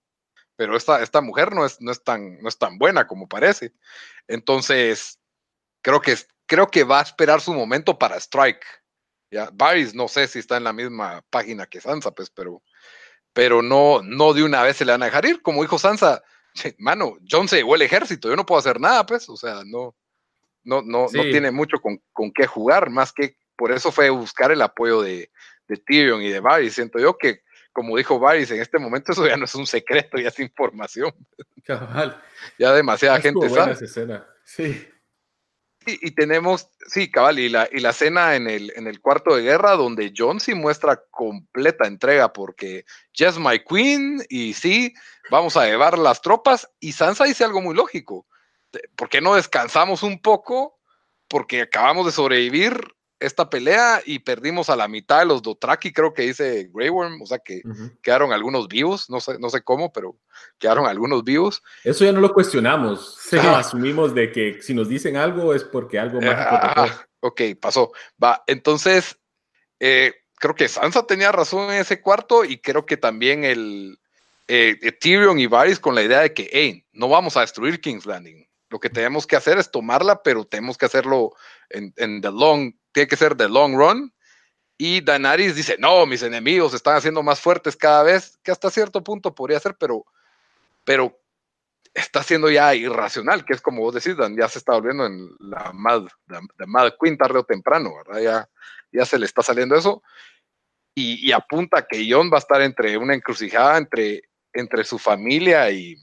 [0.55, 3.73] pero esta, esta mujer no es, no, es tan, no es tan buena como parece.
[4.29, 5.19] Entonces,
[5.81, 8.65] creo que, creo que va a esperar su momento para Strike.
[9.29, 12.63] Ya, Varys no sé si está en la misma página que Sansa, pues, pero,
[13.33, 15.41] pero no, no de una vez se le van a dejar ir.
[15.41, 16.23] Como dijo Sansa,
[16.77, 19.93] mano, John se llevó el ejército, yo no puedo hacer nada, pues, o sea, no,
[20.63, 21.17] no, no, sí.
[21.17, 25.01] no tiene mucho con, con, qué jugar, más que por eso fue buscar el apoyo
[25.01, 25.31] de,
[25.67, 26.75] de Tyrion y de Varys.
[26.75, 27.41] Siento yo que
[27.77, 31.13] como dijo Varys, en este momento eso ya no es un secreto, ya es información.
[31.63, 32.19] Cabal.
[32.57, 33.73] Ya demasiada es gente sabe.
[33.73, 34.27] Esa escena.
[34.43, 34.87] Sí.
[35.85, 39.35] Y, y, tenemos, sí, cabal, y la, y la escena en el, en el cuarto
[39.35, 44.95] de guerra donde John sí muestra completa entrega porque Yes, my queen, y sí,
[45.29, 48.25] vamos a llevar las tropas, y Sansa dice algo muy lógico.
[48.95, 50.79] ¿Por qué no descansamos un poco?
[51.27, 56.13] Porque acabamos de sobrevivir esta pelea y perdimos a la mitad de los Dotraki, creo
[56.13, 57.97] que dice Grey Worm, o sea que uh -huh.
[58.01, 60.17] quedaron algunos vivos, no sé, no sé cómo, pero
[60.59, 61.63] quedaron algunos vivos.
[61.83, 63.37] Eso ya no lo cuestionamos, sí.
[63.41, 67.01] ah, asumimos de que si nos dicen algo es porque algo mágico ah, pasó.
[67.19, 67.91] Ok, pasó.
[68.23, 69.17] Va, entonces,
[69.79, 73.99] eh, creo que Sansa tenía razón en ese cuarto y creo que también el
[74.47, 78.05] eh, Tyrion y Varys con la idea de que, hey, no vamos a destruir King's
[78.05, 78.46] Landing.
[78.69, 81.33] Lo que tenemos que hacer es tomarla, pero tenemos que hacerlo
[81.69, 84.11] en, en the long tiene que ser de long run.
[84.75, 89.03] Y Daenerys dice, no, mis enemigos están haciendo más fuertes cada vez, que hasta cierto
[89.03, 90.03] punto podría ser, pero,
[90.83, 91.19] pero
[91.93, 95.29] está siendo ya irracional, que es como vos decís, Dan, ya se está volviendo en
[95.39, 98.19] la Mad, la, Mad Queen tarde o temprano, ¿verdad?
[98.21, 98.49] Ya,
[98.91, 100.01] ya se le está saliendo eso.
[100.95, 105.69] Y, y, apunta que Jon va a estar entre una encrucijada entre, entre su familia
[105.69, 105.95] y,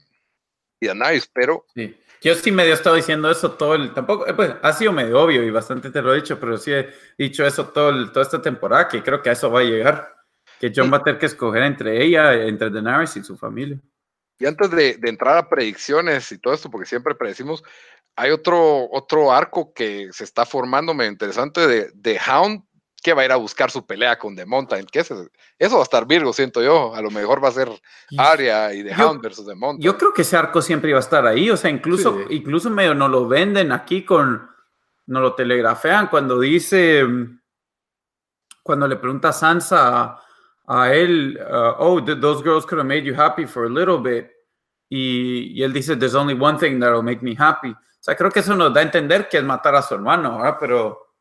[0.79, 1.65] y Daenerys, pero...
[1.75, 1.93] Sí
[2.25, 5.43] yo sí medio he estado diciendo eso todo el, tampoco, pues ha sido medio obvio
[5.43, 8.41] y bastante te lo he dicho, pero sí he dicho eso todo el, toda esta
[8.41, 10.15] temporada, que creo que a eso va a llegar,
[10.59, 10.91] que John sí.
[10.91, 13.79] va a tener que escoger entre ella, entre Daenerys y su familia.
[14.39, 17.63] Y antes de, de, entrar a predicciones y todo esto, porque siempre predecimos,
[18.15, 22.63] hay otro, otro arco que se está formando medio interesante de, de Hound,
[23.05, 24.87] que va a ir a buscar su pelea con The Mountain.
[24.87, 25.27] Que eso,
[25.59, 26.95] eso va a estar Virgo, siento yo.
[26.95, 27.69] A lo mejor va a ser
[28.17, 29.85] Arya y The yo, Hound versus The Mountain.
[29.85, 31.51] Yo creo que ese arco siempre iba a estar ahí.
[31.51, 32.37] O sea, incluso, sí.
[32.37, 34.49] incluso medio no lo venden aquí con.
[35.05, 37.05] No lo telegrafean cuando dice.
[38.63, 40.19] Cuando le pregunta a Sansa
[40.65, 44.31] a, él, uh, oh, those girls could have made you happy for a little bit.
[44.89, 47.69] Y, y, él dice, there's only one thing that will make me happy.
[47.69, 50.39] O sea, creo que eso nos da a entender que es matar a su hermano,
[50.39, 50.57] ¿verdad?
[50.59, 51.13] Pero.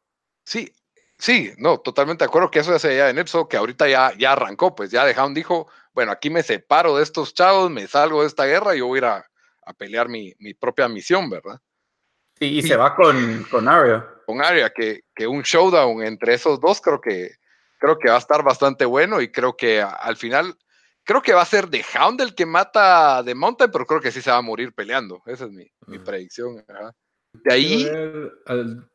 [0.47, 0.73] Sí,
[1.19, 4.13] Sí, no, totalmente de acuerdo que eso ya se veía en Epso, que ahorita ya,
[4.19, 8.23] ya arrancó, pues ya Hound dijo, bueno, aquí me separo de estos chavos, me salgo
[8.23, 9.31] de esta guerra y yo voy a ir a,
[9.65, 11.61] a pelear mi, mi, propia misión, ¿verdad?
[12.39, 14.07] Sí, y, y se va con, con Arya.
[14.27, 17.31] Con Arya, que, que, un showdown entre esos dos creo que,
[17.79, 20.57] creo que va a estar bastante bueno y creo que a, al final,
[21.05, 24.01] creo que va a ser The Hound el que mata a The Mountain, pero creo
[24.01, 26.57] que sí se va a morir peleando, esa es mi, mi predicción.
[26.67, 26.93] ¿verdad?
[27.33, 27.89] De ahí...
[28.47, 28.91] Al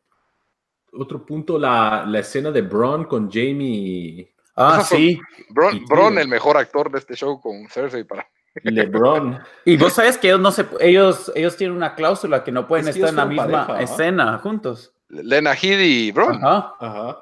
[0.93, 4.34] otro punto, la, la escena de Bron con Jamie.
[4.56, 5.19] Ah, sí.
[5.49, 8.28] Bron, Bron, el mejor actor de este show con Cersei para.
[8.63, 9.39] LeBron.
[9.65, 12.88] y vos sabes que ellos no se ellos ellos tienen una cláusula que no pueden
[12.88, 14.93] es estar en la misma pareja, escena juntos.
[15.08, 16.43] Lena Headey y Bron.
[16.43, 16.75] Ajá.
[16.80, 17.19] Ajá.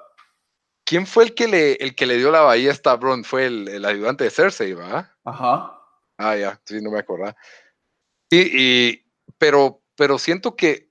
[0.83, 3.23] ¿Quién fue el que le, el que le dio la ballesta a Bron?
[3.23, 5.13] Fue el, el ayudante de Cersei, ¿va?
[5.25, 5.73] Ajá.
[6.17, 7.35] Ah, ya, sí, no me acordaba.
[8.31, 9.03] Y-
[9.37, 10.86] pero, pero siento que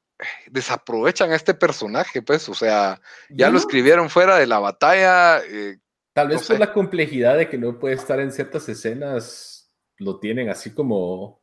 [0.50, 5.38] desaprovechan a este personaje, pues, o sea, ya lo escribieron fuera de la batalla.
[5.44, 5.78] eh,
[6.14, 10.18] Tal vez no por la complejidad de que no puede estar en ciertas escenas, lo
[10.18, 11.42] tienen así como.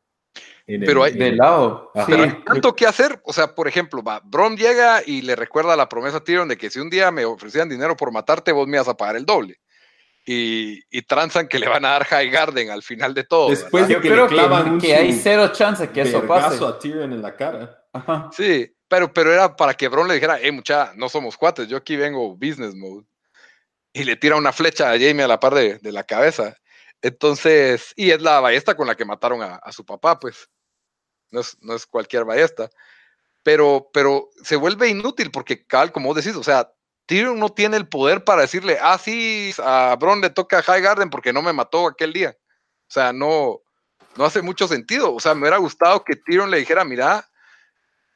[0.65, 1.91] en el- Pero hay- en De el- lado.
[1.93, 2.01] Sí.
[2.07, 5.75] Pero hay tanto que hacer, o sea, por ejemplo, va, Bron llega y le recuerda
[5.75, 8.65] la promesa a Tyrion de que si un día me ofrecían dinero por matarte, vos
[8.67, 9.59] me ibas a pagar el doble.
[10.25, 13.49] Y, y transan que le van a dar High Garden al final de todo.
[13.49, 13.87] Después ¿verdad?
[13.87, 16.63] de Yo que le creo clavan que, que hay cero chance que eso pase.
[16.63, 17.85] a Tyrion en la cara.
[17.91, 18.29] Ajá.
[18.31, 21.75] Sí, pero, pero era para que Bron le dijera, hey, mucha, no somos cuates, yo
[21.77, 23.05] aquí vengo business mode.
[23.91, 26.55] Y le tira una flecha a Jamie a la par de, de la cabeza.
[27.01, 30.49] Entonces, y es la ballesta con la que mataron a, a su papá, pues.
[31.31, 32.69] No es, no es cualquier ballesta.
[33.43, 36.71] Pero, pero se vuelve inútil porque, cabal, como vos decís, o sea,
[37.05, 41.09] Tyrion no tiene el poder para decirle, ah, sí, a Bron le toca High Garden
[41.09, 42.35] porque no me mató aquel día.
[42.87, 43.59] O sea, no,
[44.15, 45.13] no hace mucho sentido.
[45.13, 47.27] O sea, me hubiera gustado que Tyrion le dijera, mira,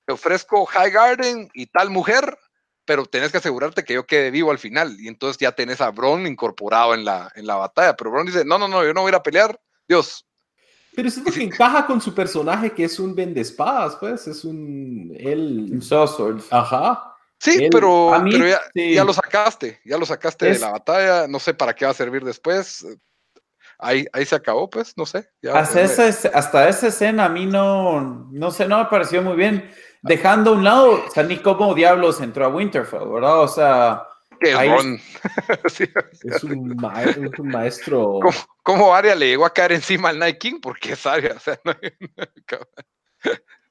[0.05, 2.37] te ofrezco High Garden y tal mujer,
[2.85, 4.95] pero tenés que asegurarte que yo quede vivo al final.
[4.99, 7.95] Y entonces ya tenés a Bron incorporado en la, en la batalla.
[7.95, 9.59] Pero Bron dice, no, no, no, yo no voy a ir a pelear.
[9.87, 10.25] Dios,
[10.95, 14.27] Pero eso es lo que encaja con su personaje, que es un vendespadas, pues.
[14.27, 15.13] Es un.
[15.17, 15.77] Él.
[15.81, 16.51] Swords.
[16.51, 17.06] Ajá.
[17.39, 18.93] Sí, Él- pero, a mí, pero ya, sí.
[18.93, 21.91] ya lo sacaste, ya lo sacaste Es- de la batalla, no sé para qué va
[21.91, 22.85] a servir después.
[23.79, 25.29] Ahí, ahí se acabó, pues, no sé.
[25.41, 29.21] ya- Hasta esa, es- hasta esa escena a mí no, no sé, no me pareció
[29.21, 29.69] muy bien.
[30.01, 33.41] Dejando a un lado, o sea, ni cómo diablos entró a Winterfell, ¿verdad?
[33.41, 34.07] O sea,
[34.39, 34.57] que es.
[35.71, 35.89] Sí,
[36.43, 38.19] un, ma- es un maestro.
[38.21, 40.59] ¿Cómo, cómo Arya le llegó a caer encima al Night King?
[40.61, 41.73] Porque es Arya, o sea, no-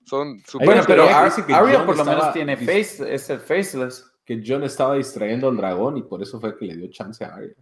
[0.06, 4.10] son súper- bueno, pero Ar- Arya por lo menos tiene face, es el faceless.
[4.24, 7.34] Que John estaba distrayendo al dragón y por eso fue que le dio chance a
[7.34, 7.54] Arya.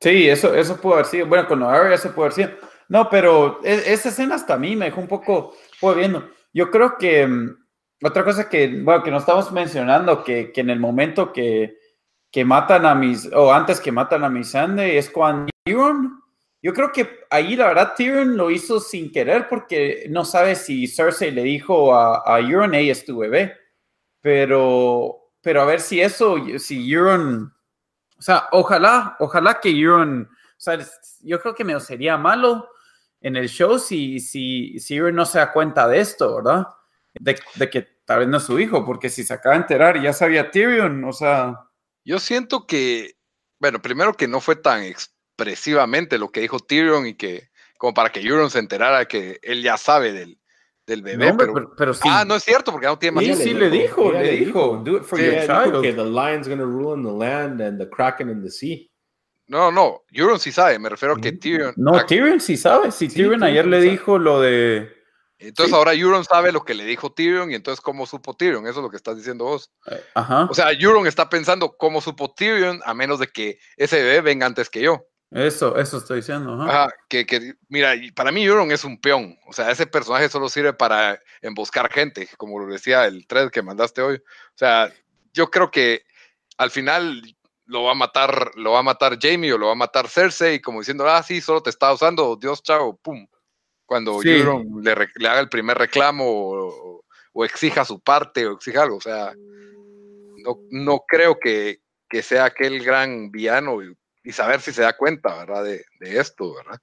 [0.00, 1.26] Sí, eso, eso pudo haber sido.
[1.26, 2.50] Bueno, con Arya eso pudo haber sido.
[2.88, 6.28] No, pero e- esa escena hasta a mí me dejó un poco fue viendo.
[6.54, 7.56] Yo creo que mm,
[8.04, 11.76] otra cosa que, bueno, que no estamos mencionando, que, que en el momento que,
[12.30, 16.22] que matan a mis, o antes que matan a Missandei, es cuando Tyrion,
[16.66, 20.88] yo creo que ahí la verdad Tyrion lo hizo sin querer porque no sabe si
[20.88, 23.56] Cersei le dijo a, a Euron, es tu bebé.
[24.20, 27.54] Pero, pero a ver si eso, si Euron,
[28.18, 30.76] o sea, ojalá, ojalá que Euron, o sea,
[31.20, 32.68] yo creo que me sería malo
[33.20, 36.66] en el show si, si, si Euron no se da cuenta de esto, ¿verdad?
[37.14, 40.02] De, de que tal vez no es su hijo, porque si se acaba de enterar
[40.02, 41.60] ya sabía Tyrion, o sea,
[42.04, 43.16] Yo siento que,
[43.60, 44.82] bueno, primero que no fue tan
[45.36, 49.62] expresivamente lo que dijo Tyrion y que, como para que Euron se enterara que él
[49.62, 50.38] ya sabe del,
[50.86, 51.30] del bebé.
[51.30, 52.08] no, pero, pero, pero sí.
[52.10, 53.24] Ah, no es cierto, porque no tiene más.
[53.24, 55.82] Sí, sí le dijo, le dijo, do it for Sí, your Ella dijo child.
[55.82, 58.88] que the lion's gonna rule in the land and the kraken in the sea.
[59.48, 61.38] No, no, Euron sí sabe, me refiero a que Mm.
[61.38, 61.74] Tyrion.
[61.76, 62.90] No, Tyrion sí sabe.
[62.90, 63.90] Si Sí, Tyrion Tyrion ayer le sabe.
[63.90, 64.90] dijo lo de.
[65.38, 65.76] entonces sí.
[65.76, 68.82] ahora Euron sabe lo que le dijo Tyrion y entonces cómo supo Tyrion, eso es
[68.82, 69.70] lo que estás diciendo vos.
[69.90, 70.48] eh, Ajá.
[70.50, 74.46] O sea, Euron está pensando cómo supo Tyrion a menos de que ese bebé venga
[74.46, 75.04] antes que yo.
[75.30, 76.60] Eso, eso estoy diciendo.
[76.62, 79.36] Ajá, que, que, mira, para mí Euron es un peón.
[79.46, 83.62] O sea, ese personaje solo sirve para emboscar gente, como lo decía el thread que
[83.62, 84.16] mandaste hoy.
[84.16, 84.92] O sea,
[85.32, 86.04] yo creo que
[86.58, 87.22] al final
[87.66, 90.60] lo va a matar, lo va a matar Jamie o lo va a matar Cersei,
[90.60, 93.26] como diciendo, ah, sí, solo te estaba usando, Dios, chao, pum.
[93.84, 94.30] Cuando Sí.
[94.30, 98.96] Euron le, le haga el primer reclamo o, o exija su parte o exija algo.
[98.96, 103.82] O sea, no, no creo que, que sea aquel gran villano
[104.26, 105.64] y, saber si se da cuenta, ¿verdad?
[105.64, 106.78] De, de esto, ¿verdad?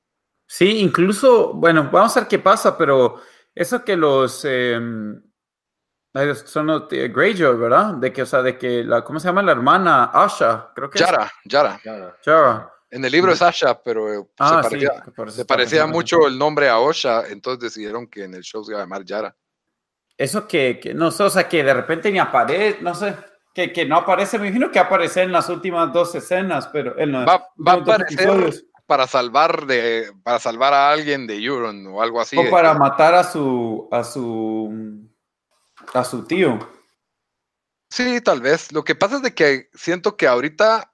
[0.47, 3.21] Sí, incluso, bueno, vamos a ver qué pasa, pero
[3.55, 4.79] eso que los eh,
[6.45, 7.95] son los eh, Greyjoy, ¿verdad?
[7.95, 10.11] De que, o sea, de que la, ¿cómo se llama la hermana?
[10.13, 11.79] Asha, creo que Yara, Yara.
[11.81, 12.09] Claro.
[12.09, 12.25] es.
[12.25, 12.69] Yara.
[12.91, 16.69] En el libro es Asha, pero eh, Ah, se sí, parecía, se mucho el nombre
[16.69, 19.35] a Osha, entonces decidieron que en el show se iba a llamar Yara.
[20.15, 23.15] Eso que, que no sé, o sea, que de repente ni aparece, no sé,
[23.53, 27.11] que, que no aparece, me imagino que aparece en las últimas dos escenas, pero en
[27.11, 28.65] las Va, va a aparecer episodios.
[28.87, 32.37] para salvar de, para salvar a alguien de Euron o algo así.
[32.37, 35.05] O de para matar a su, a su,
[35.93, 36.59] a su tío.
[37.89, 38.71] Sí, tal vez.
[38.71, 40.91] Lo que pasa es de que siento que ahorita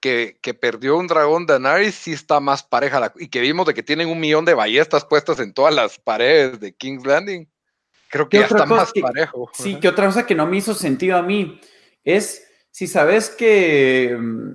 [0.00, 3.72] que, que perdió un dragón Daenerys sí está más pareja la- y que vimos de
[3.74, 7.48] que tienen un millón de ballestas puestas en todas las paredes de King's Landing.
[8.10, 9.48] Creo que ¿Qué ya está más que- parejo.
[9.54, 11.60] Sí, que otra cosa que no me hizo sentido a mí
[12.04, 14.50] es si sabes que mm,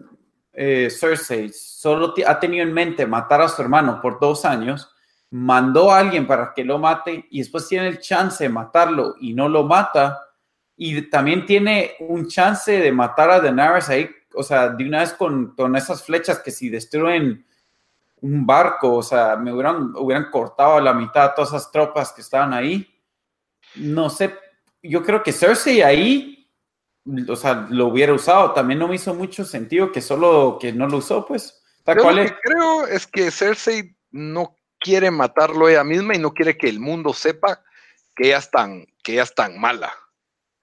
[0.54, 4.90] eh, Cersei solo ha tenido en mente matar a su hermano por dos años,
[5.32, 9.34] mandó a alguien para que lo mate y después tiene el chance de matarlo y
[9.34, 10.20] no lo mata.
[10.76, 15.14] y también tiene un chance de matar a Daenerys ahí, o sea, de una vez
[15.14, 17.46] con, con esas flechas que si destruyen
[18.22, 22.22] un barco, o sea, me hubieran, hubieran cortado a la mitad todas esas tropas que
[22.22, 22.88] estaban ahí.
[23.76, 24.36] No sé,
[24.84, 26.39] yo creo que Cersei ahí,
[27.28, 28.52] o sea, lo hubiera usado.
[28.54, 31.62] También no me hizo mucho sentido que solo que no lo usó, pues.
[31.86, 36.58] O lo que creo es que Cersei no quiere matarlo ella misma y no quiere
[36.58, 37.64] que el mundo sepa
[38.16, 39.94] que ella es tan, que ella es tan mala.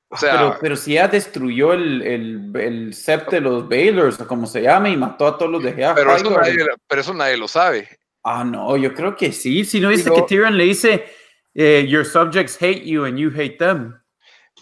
[0.08, 4.28] O sea, pero, pero si ella destruyó el, el, el sept de los Baylors, o
[4.28, 7.36] como se llama, y mató a todos los de pero eso, nadie, pero eso nadie
[7.36, 7.88] lo sabe.
[8.22, 9.64] Ah, no, yo creo que sí.
[9.64, 11.06] Si no dice que Tyrion le dice,
[11.54, 14.00] eh, Your subjects hate you and you hate them.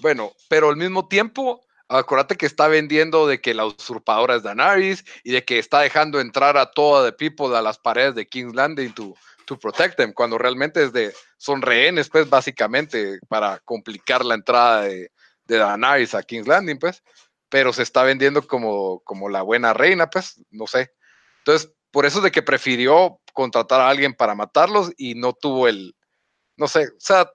[0.01, 5.05] Bueno, pero al mismo tiempo, acuérdate que está vendiendo de que la usurpadora es Daenerys
[5.23, 8.55] y de que está dejando entrar a toda the people a las paredes de King's
[8.55, 9.15] Landing to,
[9.47, 14.83] to protect them, cuando realmente es de, son rehenes, pues, básicamente, para complicar la entrada
[14.83, 15.11] de,
[15.45, 17.03] de Daenerys a King's Landing, pues,
[17.49, 20.91] pero se está vendiendo como, como la buena reina, pues, no sé.
[21.39, 25.69] Entonces, por eso es de que prefirió contratar a alguien para matarlos y no tuvo
[25.69, 25.95] el,
[26.57, 27.31] no sé, o sea,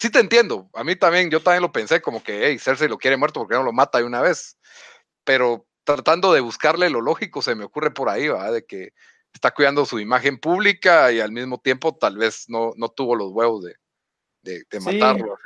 [0.00, 0.68] sí te entiendo.
[0.74, 3.54] A mí también, yo también lo pensé como que, hey, Cersei lo quiere muerto porque
[3.54, 4.58] no lo mata de una vez.
[5.24, 8.50] Pero tratando de buscarle lo lógico, se me ocurre por ahí, ¿va?
[8.50, 8.92] De que
[9.32, 13.30] está cuidando su imagen pública y al mismo tiempo tal vez no, no tuvo los
[13.30, 15.36] huevos de, de, matarlo.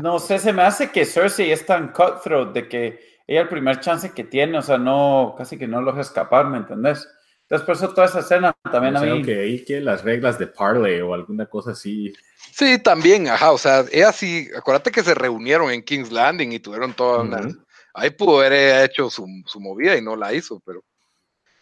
[0.00, 3.80] No sé, se me hace que Cersei es tan cutthroat de que ella el primer
[3.80, 7.06] chance que tiene, o sea, no, casi que no lo deja escapar, ¿me entendés?
[7.54, 9.22] Entonces, por eso toda esa escena también a mí.
[9.22, 12.12] que ahí que las reglas de Parley o alguna cosa así.
[12.50, 16.58] Sí, también, ajá, o sea, ella sí, acuérdate que se reunieron en King's Landing y
[16.58, 17.46] tuvieron toda una.
[17.94, 20.82] Ahí pudo haber hecho su, su movida y no la hizo, pero.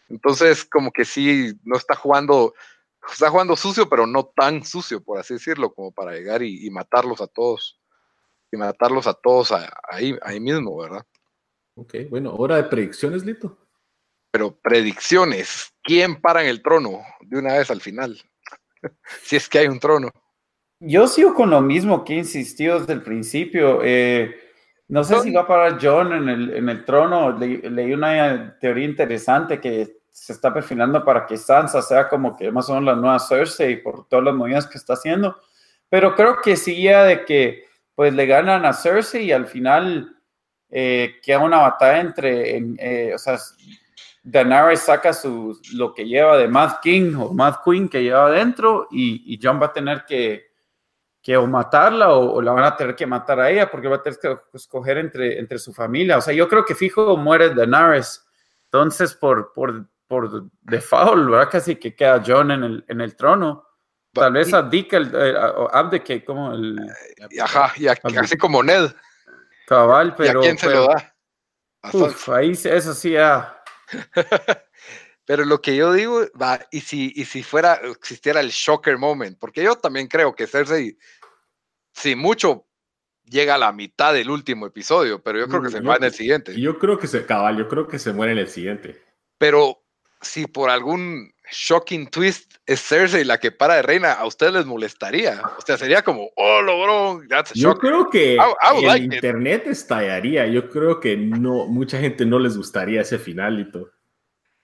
[0.09, 2.55] Entonces, como que sí, no está jugando
[3.11, 7.21] está jugando sucio, pero no tan sucio, por así decirlo, como para llegar y, matarlos
[7.21, 7.79] a todos.
[8.51, 9.53] Y matarlos a todos
[9.91, 11.05] ahí, ahí mismo, ¿verdad?
[11.75, 13.59] Ok, bueno, hora de predicciones, Lito.
[14.33, 18.21] Pero predicciones, ¿quién para en el trono de una vez al final?
[19.23, 20.11] si es que hay un trono.
[20.81, 23.81] Yo sigo con lo mismo que he insistido desde el principio.
[23.85, 24.35] Eh,
[24.89, 27.39] no sé si va a parar John en el, en el trono.
[27.39, 32.69] leí una teoría interesante que se está perfilando para que Sansa sea como que más
[32.69, 35.37] o menos la nueva Cersei por todas las movidas que está haciendo.
[35.89, 37.65] Pero creo que sí ya de que
[37.95, 40.17] pues le ganan a Cersei y al final
[40.69, 43.39] eh, queda una batalla entre, eh, o sea,
[44.23, 48.87] Daenerys saca su, lo que lleva de Mad King o Mad Queen que lleva adentro
[48.91, 50.53] y, y John va a tener que,
[51.21, 54.03] que o matarla o, la van a tener que matar a ella porque va a
[54.03, 56.19] tener que escoger entre, entre su familia.
[56.19, 58.25] O sea, yo creo que fijo muere Daenerys.
[58.65, 61.49] Entonces, por, por por default, ¿verdad?
[61.51, 63.67] Casi que queda John en el, en el trono.
[64.13, 65.35] Tal vez abdica, el, eh,
[65.73, 66.79] abdique como el...
[67.41, 68.91] Ajá, y así como Ned.
[69.67, 70.41] Cabal, pero...
[70.41, 71.15] ¿Y a quién se lo da?
[71.95, 73.62] uf, ahí eso sí ya...
[75.25, 79.39] pero lo que yo digo, va, y si, y si fuera, existiera el shocker moment,
[79.39, 80.99] porque yo también creo que Cersei,
[81.93, 82.67] si mucho,
[83.25, 86.13] llega a la mitad del último episodio, pero yo creo que se va en el
[86.13, 86.61] siguiente.
[86.61, 89.03] Yo creo que se, cabal, yo creo que se muere en el siguiente.
[89.39, 89.83] Pero
[90.21, 94.67] si por algún shocking twist es Cersei la que para de reina, a ustedes les
[94.67, 95.41] molestaría.
[95.59, 97.21] O sea, sería como, oh, logró.
[97.55, 100.47] Yo creo que el internet estallaría.
[100.47, 103.91] Yo creo que no, mucha gente no les gustaría ese final y todo.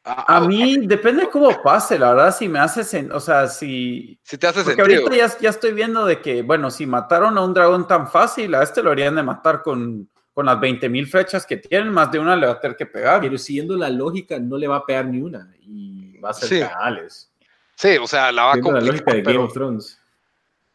[0.04, 4.18] A, mí depende de cómo pase, la verdad, si me hace, o sea, si...
[4.22, 7.42] Si te hace porque ahorita ya, ya, estoy viendo de que, bueno, si mataron a
[7.42, 10.08] un dragón tan fácil, a este lo harían de matar con
[10.38, 12.86] con las 20 mil flechas que tienen, más de una le va a tener que
[12.86, 13.20] pegar.
[13.20, 16.48] Pero siguiendo la lógica, no le va a pegar ni una y va a ser
[16.48, 16.60] sí.
[17.76, 18.82] Sí, o sea, la va a complicar.
[18.82, 19.98] la lógica de Game of Thrones.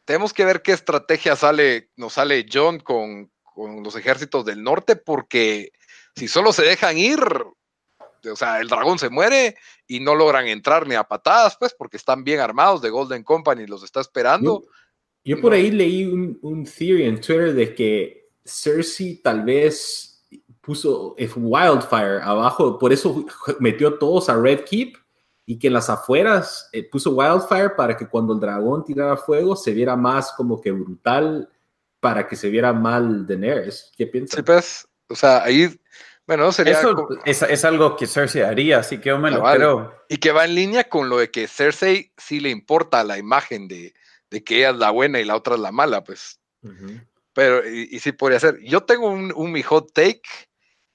[0.06, 4.96] Tenemos que ver qué estrategia sale, nos sale John con, con los ejércitos del norte,
[4.96, 5.72] porque
[6.16, 9.56] si solo se dejan ir, o sea, el dragón se muere
[9.88, 13.66] y no logran entrar ni a patadas, pues, porque están bien armados de Golden Company,
[13.66, 14.64] los está esperando.
[15.26, 20.26] Yo, por ahí leí un, un theory en Twitter de que Cersei tal vez
[20.62, 23.26] puso Wildfire abajo, por eso
[23.60, 25.03] metió todos a Red Keep
[25.46, 29.56] y que en las afueras eh, puso Wildfire para que cuando el dragón tirara fuego
[29.56, 31.50] se viera más como que brutal
[32.00, 33.92] para que se viera mal Daenerys.
[33.98, 34.38] ¿Qué piensas?
[34.38, 35.80] Sí, pues, o sea, ahí,
[36.28, 36.82] bueno, sería...
[37.26, 39.94] Eso es, algo que Cersei haría, así que yo me lo creo.
[40.10, 43.68] Y que va en línea con lo de que Cersei sí le importa la imagen
[43.68, 43.94] de,
[44.30, 46.40] de que ella es la buena y la otra es la mala, pues.
[47.34, 48.60] Pero, y, sí podría ser.
[48.64, 50.22] Yo tengo un, un, mi hot take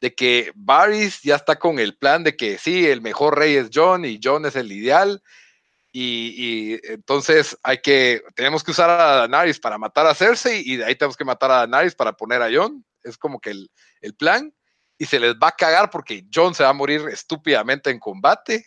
[0.00, 3.70] de que Varys ya está con el plan de que sí, el mejor rey es
[3.72, 5.22] John y John es el ideal.
[5.90, 10.84] Y, entonces hay que, tenemos que usar a Daenerys para matar a Cersei y de
[10.84, 12.84] ahí tenemos que matar a Daenerys para poner a John.
[13.02, 13.70] Es como que el,
[14.00, 14.54] el plan
[14.98, 18.66] y se les va a cagar porque John se va a morir estúpidamente en combate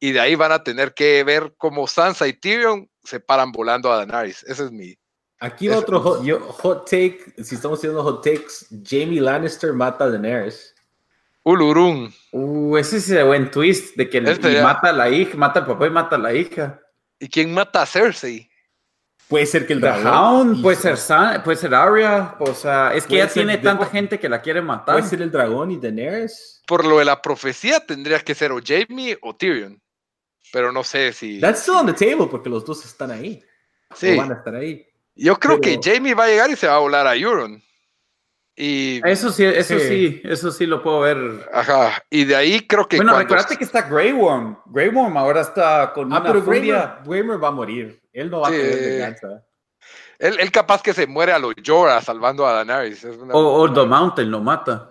[0.00, 3.92] y de ahí van a tener que ver cómo Sansa y Tyrion se paran volando
[3.92, 4.44] a Daenerys.
[4.44, 4.94] Ese es mi...
[5.40, 10.04] Aquí va otro hot, yo- hot take, si estamos haciendo hot takes, Jamie Lannister mata
[10.04, 10.74] a Daenerys.
[11.44, 12.12] Ulurun.
[12.32, 15.66] Uh, ese es el buen twist de que Este mata a la hija, mata al
[15.66, 16.80] papá y mata a la hija.
[17.18, 18.50] ¿Y quién mata a Cersei?
[19.28, 20.60] Puede ser que el The dragón.
[20.62, 24.18] Puede ser San, puede ser Arya, o sea, es que ya tiene de- tanta gente
[24.18, 24.96] que la quiere matar.
[24.96, 26.62] Puede ser el dragón y Daenerys.
[26.66, 29.80] Por lo de la profecía tendría que ser o Jamie o Tyrion.
[30.52, 31.40] Pero no sé si...
[31.40, 33.42] That's still on the table porque los dos están ahí.
[33.94, 34.14] Sí.
[34.14, 34.86] O van a estar ahí.
[35.18, 37.62] Yo creo pero- que Jamie va a llegar y se va a volar a Euron.
[38.60, 39.00] Y...
[39.08, 39.86] Eso sí, eso Sí.
[39.88, 41.48] sí, eso sí lo puedo ver.
[41.52, 42.02] Ajá.
[42.10, 42.96] Y de ahí creo que...
[42.96, 44.58] bueno, cuando- recuérdate que está Grey Worm.
[44.66, 46.96] Grey Worm ahora está con Ah, una pero furia.
[47.04, 48.00] Gramer, Gramer va a morir.
[48.12, 48.54] Él no va Sí.
[48.56, 49.44] a tener venganza.
[50.18, 53.04] Él, él capaz que se muere a los Jorah salvando a Daenerys.
[53.04, 54.88] Es una- O, o The Mountain lo mata.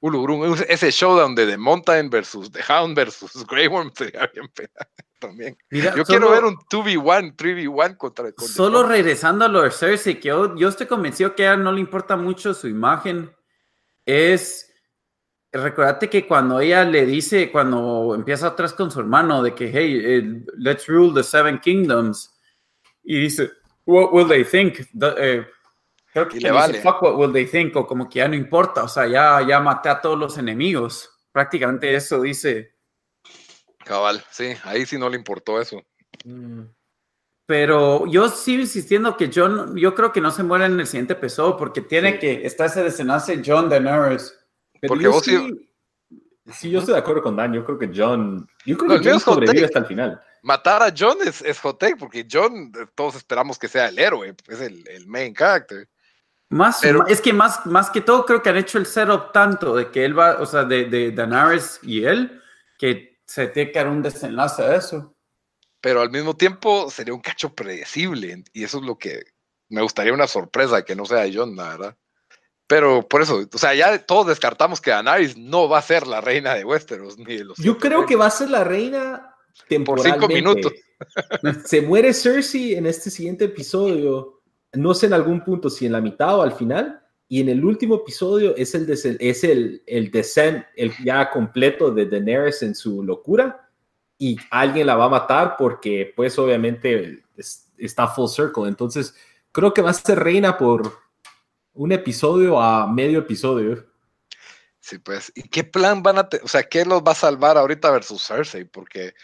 [0.00, 4.70] Ulurun, ese showdown de The Mountain versus The Hound versus Grey Worm sería bien pena
[5.18, 5.56] también.
[5.70, 9.70] Mira, Yo solo- quiero ver un 2v1, 3v1 contra con Solo regresando a lo de
[9.70, 13.30] Cersei, que yo, yo estoy convencido que a ella no le importa mucho su imagen,
[14.06, 14.72] es,
[15.52, 20.00] recordate que cuando ella le dice, cuando empieza atrás con su hermano, de que, hey,
[20.04, 22.34] eh, let's rule the seven kingdoms,
[23.02, 23.50] y dice,
[23.86, 24.78] what will they think?
[24.98, 25.46] The- eh,
[26.12, 26.80] creo que Y le le dice, vale.
[26.80, 29.60] fuck what will they think, o como que ya no importa, o sea, ya, ya
[29.60, 31.10] maté a todos los enemigos.
[31.32, 32.77] Prácticamente eso dice.
[33.88, 35.82] Cabal, sí, ahí sí no le importó eso.
[36.24, 36.62] Mm.
[37.46, 41.14] Pero yo sigo insistiendo que John, yo creo que no se muere en el siguiente
[41.14, 42.18] episodio porque tiene Sí.
[42.18, 44.34] que estar ese desenlace John Daenerys.
[44.80, 45.70] Pero Porque vos sí,
[46.52, 47.54] sí, yo estoy de acuerdo con Dan.
[47.54, 48.46] Yo creo que John.
[48.66, 50.20] Yo creo No, que John sobrevive hasta el final.
[50.42, 53.98] Matar a John es, es hot take, porque John, eh, todos esperamos que sea el
[53.98, 55.88] héroe, es el, el main character.
[56.50, 59.74] Más, Pero- es que más, más que todo creo que han hecho el setup tanto
[59.74, 62.40] de que él va, o sea, de, de Daenerys y él,
[62.78, 65.14] que se tiene que dar un desenlace a eso.
[65.80, 69.22] Pero al mismo tiempo sería un cacho predecible, y eso es lo que
[69.68, 71.96] me gustaría una sorpresa, que no sea John, la verdad.
[72.66, 76.20] Pero por eso, o sea, ya todos descartamos que Daenerys no va a ser la
[76.20, 79.68] reina de Westeros, ni de los Yo creo que va a ser la reina Por
[79.68, 80.20] temporalmente.
[80.20, 80.72] cinco minutos.
[81.64, 84.42] Se muere Cersei en este siguiente episodio.
[84.72, 87.02] No sé en algún punto si en la mitad o al final.
[87.28, 92.06] Y en el último episodio es el, es el, el descent, el ya completo de
[92.06, 93.68] Daenerys en su locura.
[94.16, 98.66] Y alguien la va a matar porque, pues, obviamente es- está full circle.
[98.66, 99.14] Entonces,
[99.52, 100.98] creo que va a ser reina por
[101.74, 103.86] un episodio a medio episodio.
[104.80, 106.44] Sí, pues, ¿y qué plan van a tener?
[106.44, 108.64] O sea, ¿qué los va a salvar ahorita versus Cersei?
[108.64, 109.14] Porque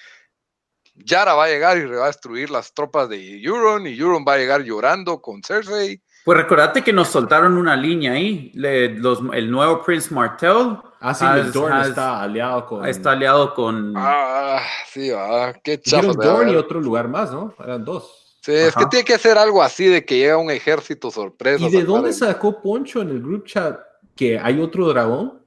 [0.95, 4.35] Yara va a llegar y va a destruir las tropas de Euron, y Euron va
[4.35, 6.03] a llegar llorando con Cersei.
[6.25, 11.13] Pues recordate que nos soltaron una línea ahí, le- los- el nuevo Prince Martell Ah,
[11.13, 12.87] sí, has- Dorne has- está aliado con.
[12.87, 13.93] está aliado con...
[13.95, 16.13] Ah, sí, va, qué chafa.
[16.15, 17.55] Dorne y otro lugar más, ¿no?
[17.63, 18.39] Eran dos.
[18.41, 21.63] Sí, es que tiene que ser algo así de que llega un ejército sorpresa.
[21.63, 23.79] ¿Y a de dónde el- sacó Poncho en el group chat
[24.17, 25.43] que hay otro dragón?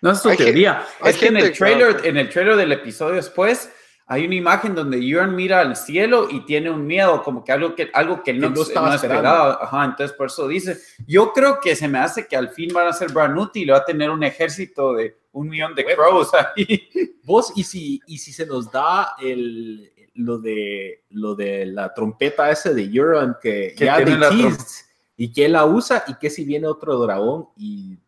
[0.00, 0.84] No es tu Hay teoría.
[1.04, 3.70] Es que en el que- trailer, en el trailer del episodio después,
[4.12, 7.74] hay una imagen donde Euron mira al cielo y tiene un miedo, como que algo
[7.74, 9.58] que, algo que Que no, no estaba no esperaba.
[9.62, 12.88] Ajá, entonces por eso dice, yo creo que se me hace que al fin van
[12.88, 16.90] a ser Branuti y va a tener un ejército de un millón de crows ahí.
[17.24, 22.50] Vos, y si, y si se nos da el, lo, de, lo de la trompeta
[22.50, 24.54] ese de Euron que, Que ya de
[25.16, 27.98] y que la usa y que si viene otro dragón y...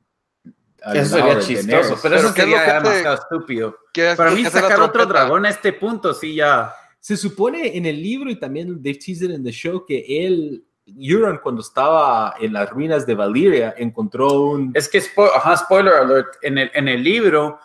[0.85, 3.79] al Eso sería chistoso, pero, Pero eso ¿qué es lo sería que te- demasiado estúpido.
[3.93, 5.07] ¿Qué- Para mí sacar otro trompeta?
[5.21, 6.75] dragón a este punto, sí ya...
[7.01, 10.65] Se supone en el libro y también Dave teased it en the show que él,
[10.87, 14.71] Euron, cuando estaba en las ruinas de Valyria, encontró un...
[14.75, 17.59] Es que, spo- ajá, spoiler alert, en el, en el libro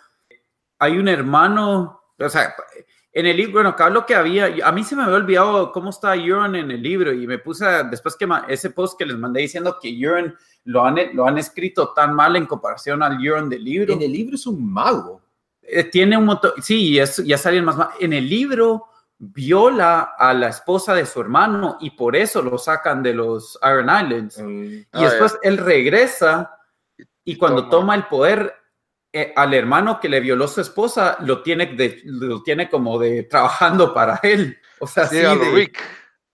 [0.78, 2.54] hay un hermano, o sea,
[3.12, 5.90] en el libro, bueno, acá lo que había, a mí se me había olvidado cómo
[5.90, 9.18] está Euron en el libro y me puse, a- después que ese post que les
[9.18, 10.36] mandé diciendo que Euron
[10.66, 13.94] lo han, lo han escrito tan mal en comparación al Euron del libro.
[13.94, 15.22] En el libro es un mago.
[15.62, 18.86] Eh, tiene un montón, sí, y es- ya salen más, ma- en el libro
[19.18, 23.90] viola a la esposa de su hermano y por eso lo sacan de los Iron
[23.90, 24.38] Islands.
[24.40, 26.56] Y Ah, después él regresa
[27.26, 27.70] y cuando toma.
[27.70, 28.54] toma el poder,
[29.12, 33.24] eh, al hermano que le violó su esposa, lo tiene, de, lo tiene como de
[33.24, 34.58] trabajando para él.
[34.80, 35.80] O sea, Sí, así de- Rick.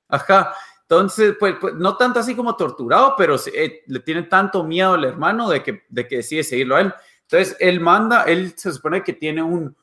[0.10, 0.54] Ajá.
[0.82, 5.04] Entonces, pues, pues, no tanto así como torturado, pero eh, le tiene tanto miedo al
[5.06, 6.94] hermano de que, de que decide seguirlo a él.
[7.22, 9.76] Entonces, él manda, él se supone que tiene un,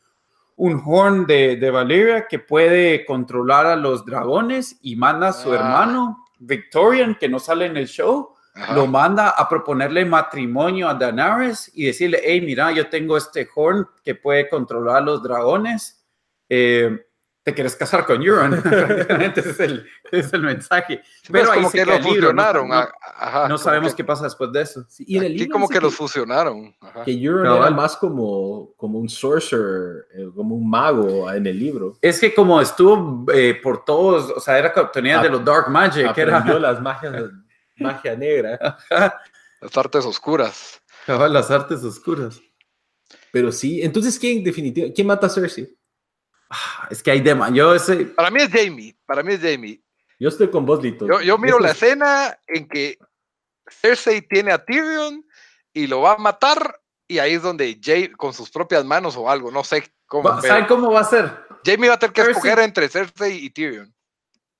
[0.54, 5.50] un horn de, de Valeria que puede controlar a los dragones y manda a su
[5.50, 5.56] Ah.
[5.56, 8.74] hermano, Victorian, que no sale en el show, Ajá.
[8.74, 13.86] lo manda a proponerle matrimonio a Daenerys y decirle, hey, mira, yo tengo este horn
[14.04, 16.04] que puede controlar los dragones.
[16.50, 17.06] eh,
[17.44, 18.62] ¿Te quieres casar con Euron?
[18.62, 21.02] Prácticamente ese es el, es el mensaje.
[21.28, 22.68] Pero ahí como se que lo no- fusionaron.
[22.68, 22.86] no-
[23.18, 24.84] ajá, no sabemos que- qué pasa después de eso.
[24.88, 26.72] Sí, y en el Aquí libro como que los fusionaron.
[26.80, 27.02] ajá.
[27.02, 27.62] que Euron Cabal.
[27.62, 31.96] era más como, como un sorcerer, eh, como un mago en el libro.
[32.00, 36.12] Es que como estuvo eh, por todos, o sea, era tenía de los Dark Magic,
[36.12, 37.24] que era las magias,
[37.82, 38.78] magia negra.
[39.60, 40.80] Las artes oscuras.
[41.06, 42.40] las artes oscuras.
[43.30, 45.76] Pero sí, entonces, ¿quién definitivamente, quién mata a Cersei?
[46.50, 47.52] Ah, Es que hay demás.
[47.54, 48.96] Yo ese, Para mí es Jamie.
[49.06, 49.82] Para mí es Jamie.
[50.18, 51.06] Yo estoy con vos, Lito.
[51.06, 52.98] Yo, yo miro Eso la es- escena en que
[53.68, 55.24] Cersei tiene a Tyrion
[55.72, 56.80] y lo va a matar.
[57.08, 60.28] Y ahí es donde Jay con sus propias manos o algo, no sé cómo.
[60.28, 61.30] va- ¿Saben cómo va a ser?
[61.64, 63.94] Jamie va a tener que Cersei- escoger entre Cersei y Tyrion.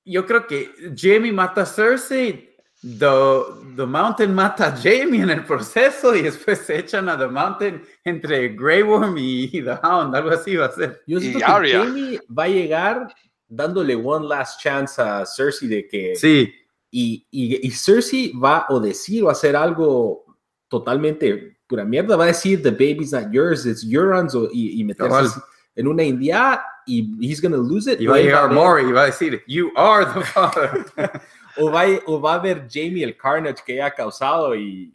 [0.05, 2.52] Yo creo que Jamie mata a Cersei,
[2.83, 7.27] The, The Mountain mata a Jamie en el proceso y después se echan a The
[7.27, 11.01] Mountain entre Grey Worm y The Hound, algo así va a ser.
[11.07, 11.83] Yo y siento que Arya.
[11.85, 13.15] Jamie va a llegar
[13.47, 16.15] dándole one last chance a Cersei de que...
[16.15, 16.53] Sí,
[16.95, 20.25] Y, y, y Cersei va o decir o hacer algo
[20.67, 22.15] totalmente pura mierda.
[22.15, 24.35] Va a decir, the baby's not yours, it's Euron's.
[24.35, 25.29] O, y, y meterse Cabal.
[25.75, 27.99] en una india y he's gonna lose it.
[27.99, 30.85] y va a llegar Maury y va a decir, You are the father.
[31.57, 34.93] O va, a- o va a ver Jamie el carnage que haya causado y,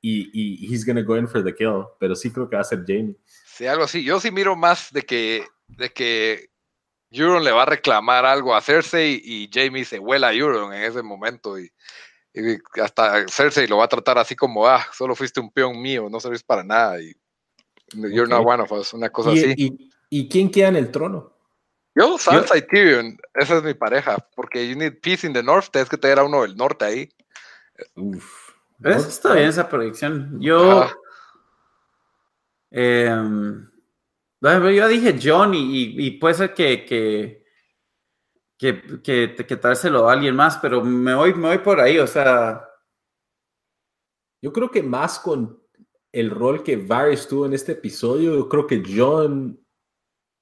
[0.00, 1.84] y, y he's gonna go in for the kill.
[1.98, 3.16] Pero sí creo que va a ser Jamie.
[3.46, 4.02] Sí, algo así.
[4.02, 6.48] Yo sí miro más de que, de que
[7.10, 10.82] Euron le va a reclamar algo a Cersei y Jamie se vuela a Euron en
[10.82, 11.70] ese momento y,
[12.32, 16.08] y hasta Cersei lo va a tratar así como, ah, solo fuiste un peón mío,
[16.10, 17.12] no servís para nada y
[17.94, 19.54] you're not one of us, una cosa Y, así.
[19.58, 21.31] y- ¿y quién queda en el trono?
[21.94, 25.68] Yo, Sansa y Tyrion, esa es mi pareja, porque you need peace in the north,
[25.70, 27.08] tienes que tener a uno del norte ahí.
[27.96, 28.50] Uf.
[28.82, 30.40] Eso está bien esa predicción.
[30.40, 30.88] Yo,
[32.70, 33.70] em,
[34.40, 37.44] bueno, yo dije John y, y- y puede ser que, que,
[38.58, 42.06] que, que, que dárselo a alguien más, pero me voy, me voy por ahí, o
[42.06, 42.66] sea,
[44.44, 45.62] Yo creo que más con
[46.10, 49.61] el rol que Varys tuvo en este episodio, yo creo que John,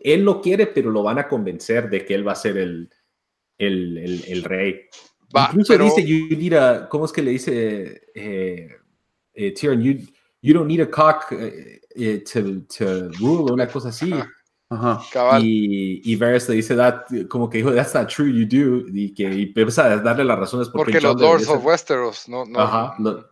[0.01, 2.91] él no quiere, pero lo van a convencer de que él va a ser el,
[3.59, 4.81] el, el- el rey.
[5.35, 8.69] Va, Incluso pero- dice, you need a, ¿cómo es que le dice eh,
[9.35, 9.81] eh, Tyrion?
[9.83, 9.95] You,
[10.43, 14.13] you don't need a cock eh, eh, to, to rule, una cosa así.
[14.13, 14.29] Ajá.
[14.71, 15.01] ajá.
[15.13, 15.45] Cabal.
[15.45, 18.87] Y, y Varys le dice, that, como que dijo, that's not true, you do.
[18.93, 22.45] Y que y empieza a darle las razones por porque los Lords of Westeros, no,
[22.45, 22.59] no.
[22.59, 22.95] Ajá.
[22.99, 23.29] lo-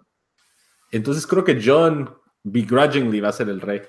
[0.92, 2.08] Entonces creo que John
[2.44, 3.82] begrudgingly va a ser el rey.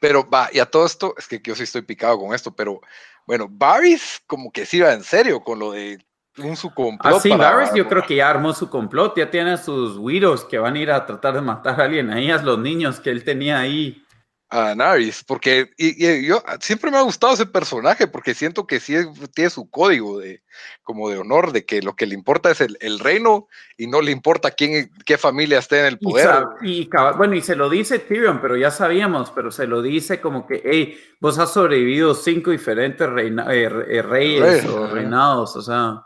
[0.00, 2.80] Pero va, y a todo esto, es que yo sí estoy picado con esto, pero
[3.26, 6.04] bueno, Varys como que sí va en serio con lo de
[6.38, 7.16] un su complot.
[7.16, 10.44] Ah, sí, para- yo creo que ya armó su complot, ya tiene a sus widows
[10.44, 13.10] que van a ir a tratar de matar a alguien ahí, a los niños que
[13.10, 14.02] él tenía ahí.
[14.50, 18.80] A Daenerys, porque y, y yo siempre me ha gustado ese personaje porque siento que
[18.80, 20.42] sí es- tiene su código de
[20.82, 23.46] como de honor de que lo que le importa es el, el reino
[23.76, 26.44] y no le importa quién qué familia esté en el Y, poder.
[26.62, 30.20] y caba- bueno, y se lo dice Tyrion, pero ya sabíamos, pero se lo dice
[30.20, 35.54] como que, hey, vos has sobrevivido cinco diferentes reina- eh, eh, reyes Reyes, o reinados,
[35.54, 36.04] o sea,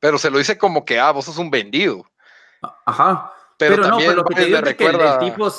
[0.00, 2.04] Pero se lo dice como que ah, vos sos un vendido.
[2.86, 3.32] ajá.
[3.58, 5.50] Pero, Pero, no, también pero lo que te Varys digo es que el- el tipo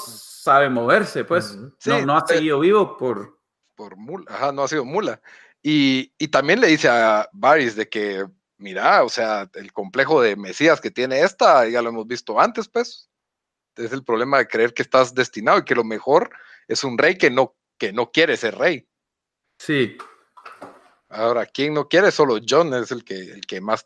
[0.43, 1.57] sabe moverse, pues.
[1.79, 3.39] Sí, no, no ha seguido vivo por...
[3.75, 5.21] por mula, ajá, no ha sido mula.
[5.61, 8.25] Y, y también le dice a Varys de que,
[8.57, 12.67] mira, o sea, el complejo de Mesías que tiene esta, ya lo hemos visto antes,
[12.67, 13.09] pues.
[13.75, 16.29] Es el problema de creer que estás destinado y que lo mejor
[16.67, 18.87] es un rey que no, que no quiere ser rey.
[19.57, 19.97] Sí,
[21.13, 22.11] Ahora, ¿quién no quiere?
[22.11, 23.85] Solo John es el que, el que más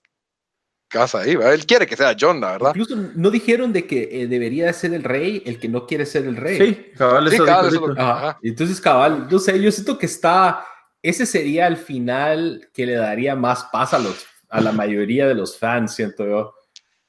[0.88, 1.54] casa ahí, ¿verdad?
[1.54, 2.70] Él quiere que sea John, la verdad.
[2.76, 6.26] Incluso no dijeron de que eh, debería ser el rey el que no quiere ser
[6.26, 6.58] el rey.
[6.58, 7.94] sí, cabal, Sí, eso cabal, eso lo-.
[8.02, 8.18] Ajá.
[8.30, 8.40] Ajá.
[8.42, 10.66] Entonces, cabal, no sé, yo siento que está,
[11.02, 15.36] ese sería el final que le daría más paz a los, a la mayoría de
[15.36, 16.54] los fans, siento yo.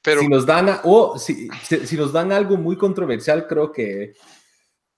[0.03, 3.71] Pero si nos dan, a- o si, si, si nos dan algo muy controversial, creo
[3.73, 4.15] que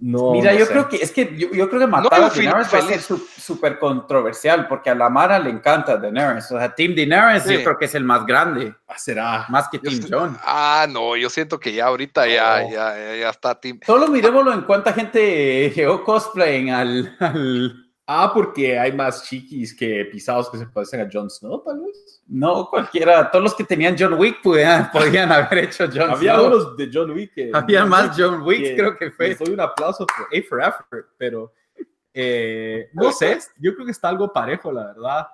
[0.01, 0.33] no.
[0.33, 0.73] Mira, no yo sé.
[0.73, 3.01] creo que es que yo, yo creo que matar un a Daenerys va a ser
[3.01, 6.51] súper controversial porque a la Mara le encanta Daenerys.
[6.53, 7.55] O sea, Team Daenerys Sí.
[7.55, 9.47] yo creo que es el más grande, Ah, será.
[9.49, 10.39] más que yo Team John.
[10.45, 12.71] Ah, no, yo siento que ya ahorita ya, No.
[12.73, 13.79] ya, ya, ya está Tim.
[13.87, 20.05] Solo miremoslo en cuánta gente llegó cosplaying al, al- Ah, porque hay más chiquis que
[20.07, 22.21] pisados que se parecen a Jon Snow, tal vez.
[22.27, 23.31] No, cualquiera.
[23.31, 26.47] Todos los que tenían John Wick podían, podían haber hecho John Había Snow.
[26.49, 27.53] unos de John Wick que.
[27.55, 29.29] Había más John Wick, que creo que fue.
[29.29, 31.53] Les doy un aplauso por A for Effort, pero
[32.13, 35.29] eh, no sé, yo creo que está algo parejo, la verdad.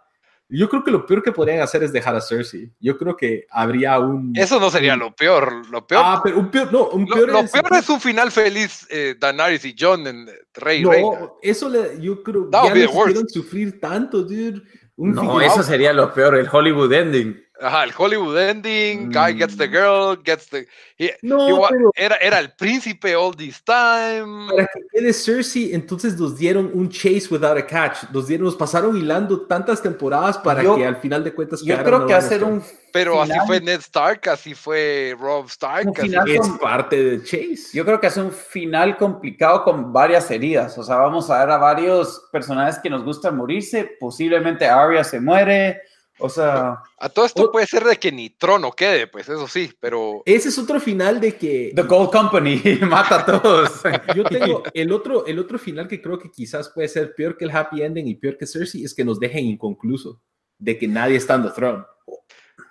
[0.49, 2.71] Yo creo que lo peor que podrían hacer es dejar a Cersei.
[2.79, 4.33] Yo creo que habría un.
[4.37, 5.69] Eso no sería lo peor.
[5.71, 6.03] Lo peor.
[6.05, 6.73] Ah, pero un peor.
[6.73, 7.29] No, un lo, peor.
[7.29, 10.91] lo en el peor es un final feliz, eh, Daenerys y John en Rey No,
[10.91, 11.11] Reina.
[11.43, 14.63] eso le, yo creo That ya no hicieron sufrir tanto, dude.
[14.97, 17.45] Un No, eso sería lo peor, el Hollywood ending.
[17.59, 19.71] Ajá, el Hollywood ending, guy gets the Mm.
[19.73, 20.67] girl, gets the.
[20.99, 24.49] he- No, he wa- pero era, era el príncipe all this time.
[24.51, 28.11] para que quede Cersei, entonces nos dieron un chase without a catch.
[28.13, 31.83] Nos dieron, nos pasaron hilando tantas temporadas para Yo- que al final de cuentas Yo
[31.83, 35.87] creo que hacer un Pero así final- fue Ned Stark, así fue Rob Stark.
[35.89, 37.69] Un así final es con- parte de chase.
[37.73, 40.77] Yo creo que hace un final complicado con varias heridas.
[40.77, 43.97] O sea, vamos a ver a varios personajes que nos gusta morirse.
[43.99, 45.81] Posiblemente Arya se muere.
[46.19, 49.47] O sea, A todo esto O- puede ser de que ni trono quede, pues eso
[49.47, 53.83] sí, pero Ese es otro final de que The Gold Company mata a todos.
[54.15, 57.45] yo tengo el otro, el otro final que creo que quizás puede ser peor que
[57.45, 60.23] el happy ending y peor que Cersei es que nos dejen inconcluso
[60.59, 61.85] de que nadie está en the throne.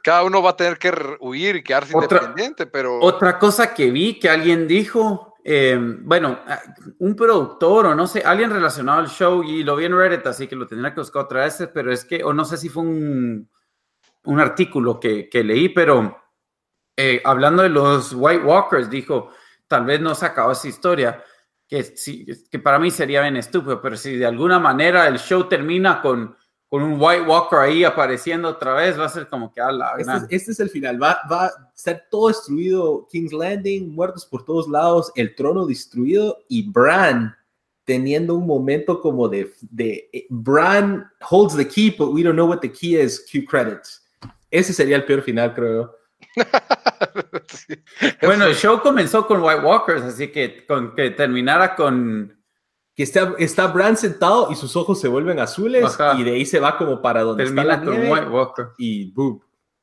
[0.03, 3.91] cada uno va a tener que huir y quedarse Otra- independiente, pero Otra cosa que
[3.91, 6.59] vi que alguien dijo, eh, bueno, ah,
[6.97, 10.47] un productor o no sé, alguien relacionado al show y lo vi en Reddit, así
[10.47, 12.81] que lo tendría que buscar otra vez, pero es que, o no sé si fue
[12.81, 13.47] un,
[14.23, 16.19] un artículo que, que leí, pero
[16.97, 19.29] eh, hablando de los White Walkers, dijo,
[19.67, 21.23] tal vez no se acabó esa historia,
[21.67, 25.47] que, sí, que para mí sería bien estúpido, pero si de alguna manera el show
[25.47, 26.35] termina con,
[26.75, 29.93] con un White Walker ahí apareciendo otra vez, va a ser como que a la
[29.97, 31.01] Este es, este es el final.
[31.01, 33.07] Va, va a estar todo destruido.
[33.09, 37.33] King's Landing, muertos por todos lados, el trono destruido y Bran
[37.85, 42.45] teniendo un momento como de, de eh, Bran holds the key, but we don't know
[42.45, 43.25] what the key is.
[43.31, 44.05] Cue credits.
[44.51, 45.95] Ese sería el peor final, creo.
[47.47, 47.75] Sí.
[48.21, 52.37] Bueno, el show comenzó con White Walkers, así que con que terminara con
[52.95, 56.15] Que está, está Bran sentado y sus ojos se vuelven azules Ajá.
[56.17, 59.41] y de ahí se va como para donde está termina la con nieve y boom.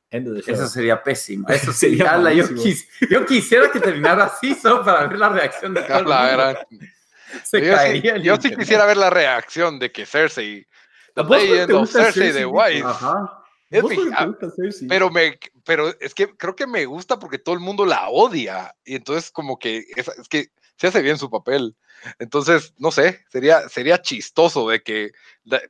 [0.09, 0.53] End of the show.
[0.55, 1.47] Eso sería pésimo.
[1.49, 5.81] Eso Sería yo, quis- yo quisiera que terminara así solo para ver la reacción de
[5.83, 6.37] todo A el la mundo.
[6.37, 6.57] gran-
[7.43, 10.67] Se yo sí, yo sí quisiera ver la reacción de que Cersei,
[11.15, 12.45] ¿A vos por qué Legend of Cersei?
[12.45, 12.83] White.
[12.85, 13.43] Ajá.
[13.71, 14.87] Es ¿Vos mi- Cersei?
[14.87, 18.75] pero me, pero es que creo que me gusta porque todo el mundo la odia
[18.85, 20.47] y entonces como que es, es que
[20.77, 21.75] se hace bien su papel.
[22.19, 25.11] Entonces, no sé, sería, sería chistoso de que,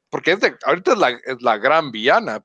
[0.09, 2.43] porque es de- ahorita es la, es la gran villana.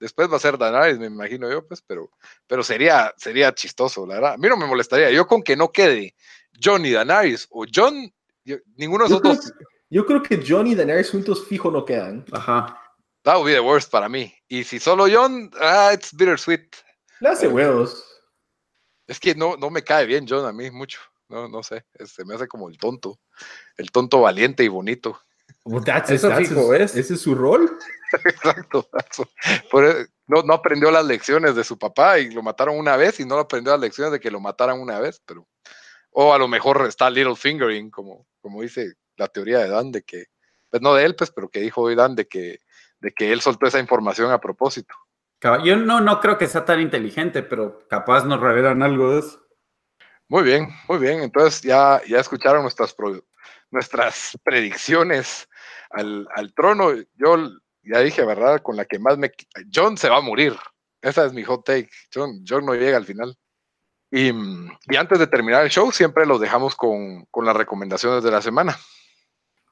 [0.00, 2.10] Después va a ser Daenerys, me imagino yo, pues, pero,
[2.46, 4.32] pero sería, sería chistoso, la verdad.
[4.34, 5.10] A mí no me molestaría.
[5.10, 6.14] Yo con que no quede
[6.62, 8.12] John y Daenerys o John,
[8.44, 9.52] yo- ninguno de yo, esos creo, dos,
[9.90, 12.24] yo creo que John y Daenerys juntos fijo no quedan.
[12.32, 12.80] Ajá.
[13.24, 14.32] that would be the worst para mí.
[14.48, 16.76] Y si solo John, ah, it's bittersweet.
[17.20, 18.04] Le hace huevos.
[19.08, 21.00] Es que no, no me cae bien John a mí mucho.
[21.28, 21.84] No, no sé.
[21.94, 23.18] es- Se me hace como el tonto.
[23.76, 25.20] El tonto valiente y bonito.
[25.64, 26.96] Well, that's Eso that's fijo his- es.
[26.96, 27.78] Ese es su rol.
[28.24, 28.88] Exacto.
[29.70, 33.20] Por e- no, no aprendió las lecciones de su papá y lo mataron una vez
[33.20, 35.46] y no aprendió las lecciones de que lo mataran una vez, pero.
[36.10, 40.02] O a lo mejor está Little Fingering, como, como dice la teoría de Dan, de
[40.02, 40.24] que.
[40.70, 42.60] Pues no de él, pues, pero que dijo hoy Dan de que,
[43.00, 44.94] de que él soltó esa información a propósito.
[45.64, 49.40] Yo no, no creo que sea tan inteligente, pero capaz nos revelan algo de eso.
[50.28, 51.20] Muy bien, muy bien.
[51.20, 53.24] Entonces ya, ya escucharon nuestras, pro-
[53.70, 55.48] nuestras predicciones
[55.90, 56.92] al, al trono.
[57.14, 57.50] Yo
[57.82, 58.60] ya dije, ¿verdad?
[58.62, 59.30] Con la que más me...
[59.72, 60.54] John se va a morir.
[61.00, 61.88] Esa es mi hot take.
[62.12, 63.34] John, John no llega al final.
[64.10, 68.30] Y, y antes de terminar el show, siempre los dejamos con, con las recomendaciones de
[68.30, 68.76] la semana.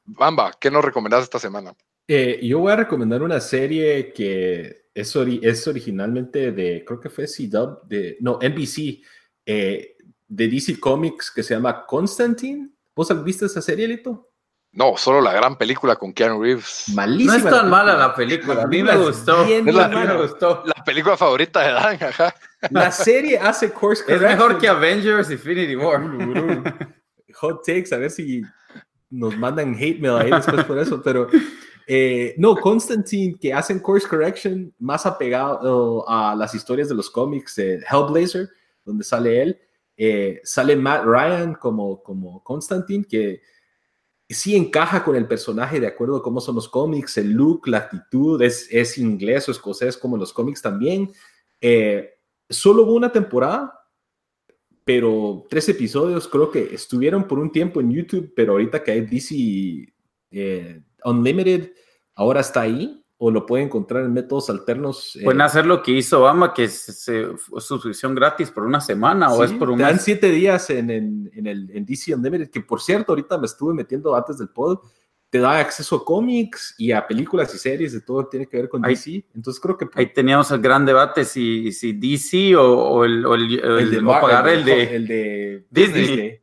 [0.05, 1.75] Bamba, ¿qué nos recomendás esta semana?
[2.09, 7.11] Eh, yo voy a recomendar una serie que es, ori- es originalmente de, creo que
[7.11, 9.03] fue CW, de, no, NBC,
[9.45, 9.96] eh,
[10.29, 12.71] de DC Comics que se llama Constantine.
[12.95, 14.31] ¿Vos viste esa serie, Lito?
[14.73, 16.85] No, solo la gran película con Keanu Reeves.
[16.89, 17.37] No Malísima.
[17.37, 18.63] es tan mala la película.
[18.63, 19.43] A mí me gustó.
[19.45, 20.63] Es la- me gustó.
[20.67, 22.35] La película favorita de Dan, ajá.
[22.71, 26.03] La serie hace course Es mejor que Avengers Infinity War.
[27.35, 28.43] hot takes, a ver si
[29.11, 31.29] nos mandan hate mail ahí después por eso, pero
[31.87, 37.55] eh, no, Constantine, que hacen course correction más apegado a las historias de los cómics
[37.57, 38.49] de Hellblazer,
[38.85, 39.59] donde sale él,
[39.97, 43.41] eh, sale Matt Ryan como, como Constantine, que
[44.29, 47.79] sí encaja con el personaje de acuerdo a cómo son los cómics, el look, la
[47.79, 51.11] actitud, es, es inglés o escocés como los cómics también.
[51.61, 52.19] Eh,
[52.49, 53.73] solo hubo una temporada,
[54.85, 59.01] pero tres episodios creo que estuvieron por un tiempo en YouTube, pero ahorita que hay
[59.01, 59.95] DC
[60.31, 61.73] eh, Unlimited,
[62.15, 65.17] ahora está ahí o lo pueden encontrar en métodos alternos.
[65.17, 68.81] eh, Pueden hacer lo que hizo Obama, que es, se- fue suscripción gratis por una
[68.81, 70.03] semana o sí, es por un te dan mes.
[70.05, 73.73] siete días en, en, en el, en DC Unlimited, que por cierto, ahorita me estuve
[73.75, 74.81] metiendo antes del pod
[75.29, 78.69] te da acceso a cómics y a películas y series de todo tiene que ver
[78.69, 79.27] con DC.
[79.35, 79.89] Entonces creo que...
[79.95, 84.95] Ahí teníamos el gran debate si, si DC o, el, el, de, pagar el, de,
[84.97, 86.41] el de Disney.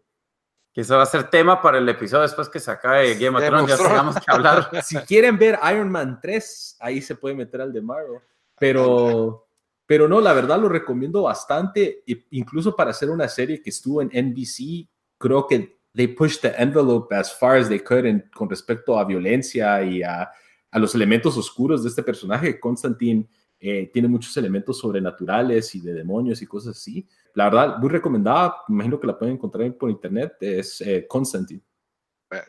[0.74, 3.46] Que eso va a ser tema para el episodio después que se acabe Game of
[3.46, 4.70] Thrones, ya tengamos que hablar.
[4.84, 8.20] si quieren ver Iron Man 3, ahí se puede meter al de Marvel.
[8.58, 9.48] Pero,
[9.86, 14.10] pero no, la verdad lo recomiendo bastante, incluso para hacer una serie que estuvo en
[14.10, 19.06] NBC, creo que they pushed the envelope as far as they could con respecto a
[19.06, 20.30] violencia y a,
[20.72, 22.60] a, los elementos oscuros de este personaje.
[22.60, 23.28] Constantine
[23.66, 27.08] eh, tiene muchos elementos sobrenaturales y de demonios y cosas así.
[27.34, 31.62] La verdad, muy recomendada, me imagino que la pueden encontrar por internet, es eh, Constantine.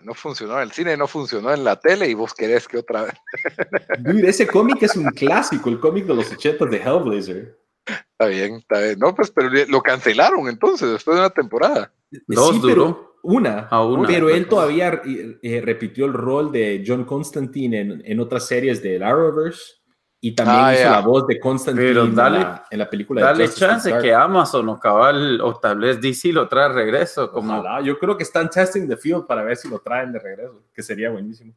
[0.03, 3.03] No funcionó en el cine, no funcionó en la tele y vos querés que otra
[3.05, 3.15] vez.
[4.27, 7.61] ese cómic es un clásico, el cómic de los 80 de Hellblazer.
[7.87, 8.99] Está bien, está bien.
[8.99, 11.95] No, pues, pero lo cancelaron entonces, después de una temporada.
[12.27, 13.15] Dos duró.
[13.23, 13.71] Una,
[14.07, 19.03] pero él todavía eh, repitió el rol de John Constantine en, en otras series del
[19.03, 19.84] Arrowverse
[20.27, 23.93] y también ah, hizo la voz de Constantine pero dale, en, la, película dale chance
[24.01, 28.16] que Amazon o cabal o tal vez DC lo trae de regreso como yo creo
[28.16, 31.53] que están testing the field para ver si lo traen de regreso que sería buenísimo.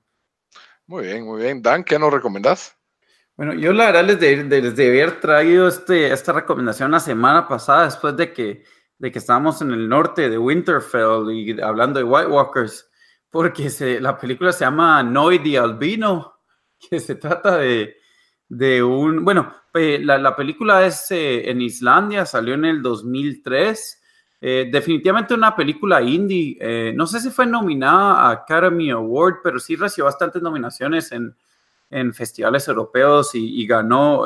[0.86, 1.62] Muy bien muy bien.
[1.62, 2.76] Dan ¿qué nos recomendás?
[3.38, 8.18] Bueno, yo la verdad les, de, haber traído este, esta recomendación la semana pasada después
[8.18, 8.66] de que
[8.98, 12.90] de que estábamos en el norte de Winterfell y hablando de White Walkers,
[13.30, 16.42] porque se, la película se llama Noy the Albino,
[16.90, 17.96] que se trata de,
[18.50, 24.02] de un, bueno, la, la película es eh, en Islandia, salió en el 2003,
[24.40, 29.60] eh, definitivamente una película indie, eh, no sé si fue nominada a Academy Award, pero
[29.60, 31.36] sí recibió bastantes nominaciones en,
[31.90, 34.26] en festivales europeos y, ganó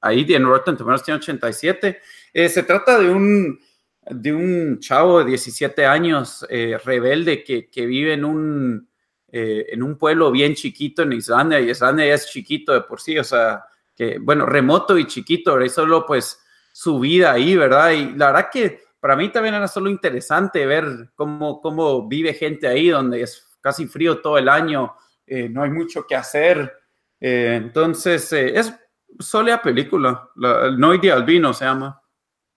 [0.00, 2.00] ahí en Rotten Tomatoes tiene 87.
[2.48, 3.60] se trata de un
[4.04, 6.44] de un chavo de 17 años
[6.84, 8.88] rebelde que, que, vive en un,
[9.34, 13.00] eh, en un pueblo bien chiquito en Islandia, y Islandia ya es chiquito de por
[13.00, 13.64] sí, o sea,
[13.96, 16.38] que bueno, remoto y chiquito, y solo pues
[16.70, 17.92] su vida ahí, ¿verdad?
[17.92, 22.68] Y la verdad que para mí también era solo interesante ver cómo, cómo vive gente
[22.68, 24.94] ahí, donde es casi frío todo el año,
[25.26, 26.70] eh, no hay mucho que hacer.
[27.18, 28.74] entonces, es
[29.18, 32.02] sólida película, la, Noidi Albino se llama,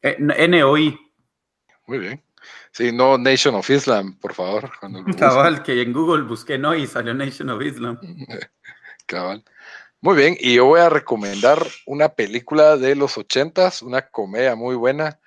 [0.01, 0.99] NOI.
[1.88, 2.26] Muy bien.
[2.72, 4.70] Sí, no Nation of Islam, por favor.
[5.18, 8.00] Cabal, que en Google busqué no y salió Nation of Islam.
[9.06, 9.43] Cabal.
[10.02, 14.76] Muy bien, y yo voy a recomendar una película de los ochentas, una comedia muy
[14.76, 15.20] buena,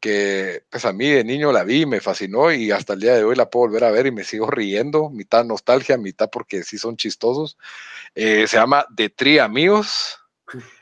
[0.00, 3.24] que pues a mí de niño la vi me fascinó y hasta el día de
[3.24, 6.78] hoy la puedo volver a ver y me sigo riendo, mitad nostalgia, mitad porque sí
[6.78, 7.56] son chistosos.
[8.14, 10.18] Eh, se llama The Three Amigos.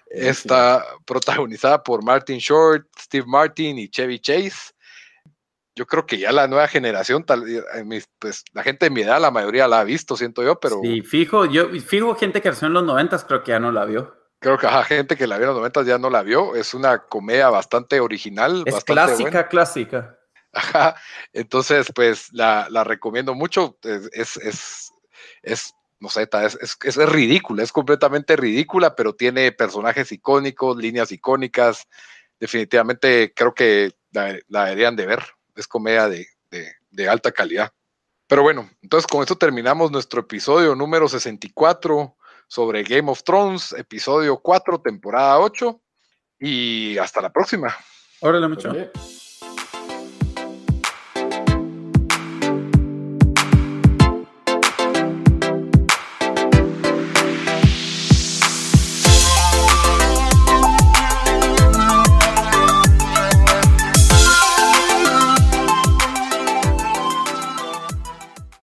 [0.09, 4.73] Está protagonizada por Martin Short, Steve Martin y Chevy Chase
[5.75, 9.21] yo creo que ya la nueva generación, tal, eh, pues la gente de mi edad,
[9.21, 10.81] la mayoría la ha visto, siento yo, pero.
[10.83, 13.85] Sí, fijo, yo fijo gente que nació en los noventas, creo que ya no la
[13.85, 14.15] vio.
[14.39, 16.57] Creo que ajá, gente que la vio en los noventas ya no la vio.
[16.57, 18.65] Es una comedia bastante original.
[18.67, 20.19] Es clásica, clásica.
[20.53, 20.97] Ajá.
[21.33, 23.79] Entonces, pues la, la recomiendo mucho.
[23.83, 24.93] Es, es,
[25.43, 31.13] es, no sé, es, es, es, ridícula, es completamente ridícula, pero tiene personajes icónicos, líneas
[31.13, 31.87] icónicas.
[32.41, 35.23] Definitivamente creo que la, la deberían de ver
[35.55, 36.27] es comedia de,
[37.09, 37.73] alta calidad.
[38.27, 44.39] Pero bueno, entonces con esto terminamos nuestro episodio número 64 sobre Game of Thrones, episodio
[44.39, 45.81] 4, temporada 8.
[46.41, 47.75] Y hasta la próxima.
[48.21, 48.73] Órale, mucho.